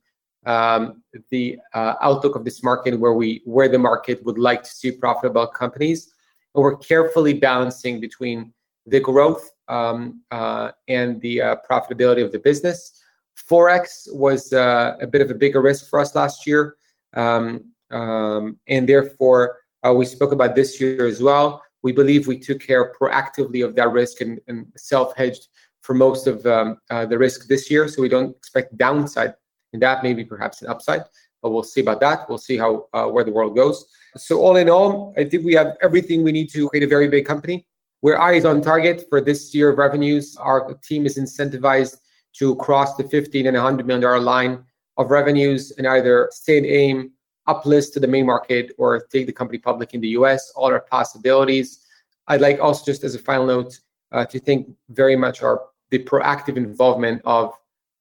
um, 0.46 1.02
the 1.32 1.58
uh, 1.74 1.96
outlook 2.02 2.36
of 2.36 2.46
this 2.46 2.64
market, 2.64 3.00
where 3.00 3.14
we 3.14 3.42
where 3.46 3.68
the 3.68 3.80
market 3.80 4.24
would 4.26 4.38
like 4.38 4.64
to 4.64 4.70
see 4.70 4.92
profitable 4.92 5.48
companies. 5.48 6.14
And 6.54 6.64
we're 6.64 6.78
carefully 6.78 7.34
balancing 7.34 8.00
between 8.00 8.54
the 8.86 9.00
growth 9.00 9.50
um, 9.68 10.22
uh, 10.32 10.72
and 10.88 11.20
the 11.22 11.38
profitability 11.70 12.24
of 12.24 12.32
the 12.32 12.40
business. 12.40 13.02
Forex 13.50 14.08
was 14.14 14.54
a 14.54 15.08
bit 15.10 15.22
of 15.22 15.32
a 15.32 15.36
bigger 15.36 15.62
risk 15.62 15.90
for 15.90 16.00
us 16.00 16.16
last 16.16 16.48
year. 16.48 16.76
Um, 17.14 17.72
um 17.92 18.58
and 18.68 18.90
therefore, 18.90 19.58
we 19.94 20.06
spoke 20.06 20.32
about 20.32 20.56
this 20.56 20.82
year 20.82 21.06
as 21.06 21.22
well. 21.22 21.64
We 21.84 21.92
believe 21.92 22.26
we 22.26 22.40
took 22.40 22.60
care 22.62 22.94
proactively 23.00 23.64
of 23.64 23.76
that 23.76 23.92
risk 23.92 24.22
and 24.22 24.40
self-hedged 24.76 25.48
for 25.86 25.94
most 25.94 26.26
of 26.26 26.44
um, 26.48 26.80
uh, 26.90 27.06
the 27.06 27.18
risk 27.18 27.48
this 27.48 27.70
year, 27.70 27.88
so 27.88 28.02
we 28.02 28.10
don't 28.10 28.36
expect 28.36 28.76
downside 28.76 29.36
in 29.72 29.80
that, 29.80 30.04
maybe 30.04 30.26
perhaps 30.26 30.64
an 30.64 30.68
upside, 30.68 31.04
but 31.44 31.52
we'll 31.52 31.64
see 31.64 31.82
about 31.82 32.00
that. 32.00 32.28
We'll 32.28 32.40
see 32.40 32.58
how 32.58 32.88
uh, 32.94 33.06
where 33.06 33.24
the 33.24 33.32
world 33.32 33.56
goes. 33.56 33.86
So 34.18 34.40
all 34.40 34.56
in 34.56 34.68
all, 34.68 35.14
I 35.16 35.26
think 35.26 35.46
we 35.46 35.54
have 35.54 35.78
everything 35.84 36.24
we 36.24 36.32
need 36.32 36.50
to 36.52 36.70
create 36.70 36.84
a 36.84 36.88
very 36.88 37.08
big 37.08 37.26
company. 37.26 37.68
We're 38.02 38.18
eyes 38.18 38.46
on 38.46 38.62
target 38.62 39.06
for 39.10 39.22
this 39.22 39.54
year 39.54 39.70
of 39.70 39.78
revenues. 39.78 40.36
Our 40.38 40.74
team 40.84 41.06
is 41.06 41.18
incentivized 41.18 41.98
to 42.40 42.56
cross 42.56 42.96
the 42.96 43.04
15 43.04 43.48
and 43.48 43.56
$100 43.56 43.86
million 43.86 44.24
line 44.24 44.64
of 44.98 45.12
revenues 45.12 45.72
and 45.78 45.86
either 45.88 46.30
stay 46.32 46.58
in 46.58 46.66
AIM, 46.66 47.12
uplist 47.48 47.94
to 47.94 48.00
the 48.00 48.08
main 48.08 48.26
market, 48.26 48.72
or 48.78 49.00
take 49.12 49.28
the 49.28 49.34
company 49.34 49.60
public 49.60 49.94
in 49.94 50.02
the 50.02 50.10
U.S. 50.20 50.52
All 50.56 50.72
are 50.72 50.80
possibilities. 50.80 51.86
I'd 52.28 52.42
like 52.42 52.60
also, 52.60 52.84
just 52.86 53.04
as 53.04 53.14
a 53.14 53.20
final 53.20 53.46
note, 53.46 53.80
uh, 54.12 54.26
to 54.26 54.40
thank 54.40 54.68
very 54.90 55.16
much 55.16 55.44
the 55.92 56.00
proactive 56.00 56.58
involvement 56.58 57.22
of 57.26 57.54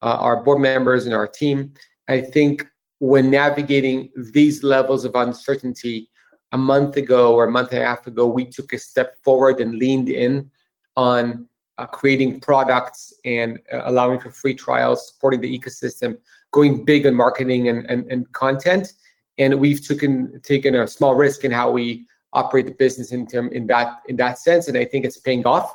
uh, 0.03 0.17
our 0.21 0.43
board 0.43 0.61
members 0.61 1.07
and 1.07 1.15
our 1.15 1.27
team. 1.27 1.73
I 2.09 2.21
think 2.21 2.67
when 2.99 3.31
navigating 3.31 4.11
these 4.33 4.63
levels 4.63 5.05
of 5.05 5.15
uncertainty, 5.15 6.11
a 6.55 6.59
month 6.59 6.97
ago 6.97 7.35
or 7.35 7.45
a 7.45 7.51
month 7.51 7.73
and 7.73 7.83
a 7.83 7.85
half 7.85 8.07
ago, 8.07 8.27
we 8.27 8.45
took 8.45 8.73
a 8.73 8.79
step 8.79 9.17
forward 9.25 9.61
and 9.61 9.75
leaned 9.75 10.09
in 10.09 10.49
on 10.97 11.49
uh, 11.79 11.87
creating 11.87 12.39
products 12.39 13.13
and 13.25 13.59
uh, 13.73 13.83
allowing 13.87 14.21
for 14.21 14.31
free 14.31 14.55
trials, 14.55 15.09
supporting 15.09 15.41
the 15.41 15.59
ecosystem, 15.59 16.17
going 16.53 16.85
big 16.85 17.07
on 17.07 17.15
marketing 17.15 17.69
and 17.69 17.85
and 17.91 18.33
content. 18.33 18.93
And 19.39 19.59
we've 19.59 19.85
taken 19.87 20.41
taken 20.43 20.77
a 20.77 20.87
small 20.87 21.17
risk 21.17 21.45
in 21.45 21.51
how 21.51 21.73
we 21.73 22.07
operate 22.33 22.67
the 22.67 22.73
business 22.73 23.11
in 23.11 23.27
term 23.27 23.49
in 23.51 23.67
that 23.67 24.03
in 24.09 24.15
that 24.17 24.39
sense, 24.39 24.69
and 24.69 24.79
I 24.79 24.85
think 24.85 25.05
it's 25.05 25.19
paying 25.19 25.45
off. 25.45 25.75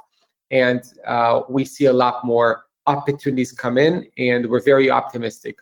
We 0.52 1.66
see 1.66 1.86
a 1.86 1.94
lot 1.94 2.26
more 2.26 2.66
opportunities 2.88 3.52
come 3.52 3.78
in, 3.78 4.08
and 4.18 4.50
we're 4.50 4.64
very 4.64 4.90
optimistic. 4.90 5.58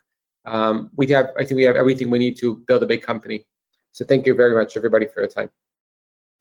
Um, 0.45 0.89
we 0.95 1.08
have, 1.08 1.32
I 1.38 1.43
think 1.43 1.58
we 1.58 1.63
have 1.63 1.76
everything 1.76 2.10
we 2.10 2.19
need 2.19 2.38
to 2.38 2.56
build 2.67 2.84
a 2.84 2.86
big 2.86 3.02
company. 3.02 3.45
So 3.91 4.06
thank 4.06 4.26
you 4.26 4.34
very 4.34 4.56
much, 4.56 4.78
everybody, 4.78 5.08
for 5.08 5.21
your 5.21 5.28
time. 5.28 5.50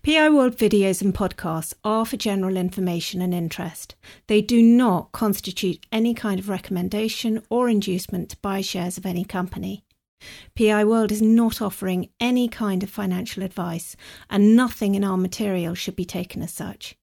PI 0.04 0.28
World 0.28 0.56
videos 0.56 1.02
and 1.02 1.12
podcasts 1.12 1.74
are 1.82 2.06
for 2.06 2.16
general 2.16 2.56
information 2.56 3.20
and 3.20 3.34
interest. 3.34 3.96
They 4.28 4.40
do 4.40 4.62
not 4.62 5.10
constitute 5.10 5.84
any 5.90 6.14
kind 6.14 6.38
of 6.38 6.48
recommendation 6.48 7.42
or 7.50 7.68
inducement 7.68 8.28
to 8.30 8.36
buy 8.36 8.60
shares 8.60 8.98
of 8.98 9.06
any 9.06 9.24
company. 9.24 9.84
PI 10.54 10.84
World 10.84 11.10
is 11.10 11.20
not 11.20 11.60
offering 11.60 12.10
any 12.20 12.46
kind 12.46 12.84
of 12.84 12.90
financial 12.90 13.42
advice, 13.42 13.96
and 14.30 14.54
nothing 14.54 14.94
in 14.94 15.02
our 15.02 15.16
material 15.16 15.74
should 15.74 15.96
be 15.96 16.04
taken 16.04 16.40
as 16.40 16.52
such. 16.52 16.96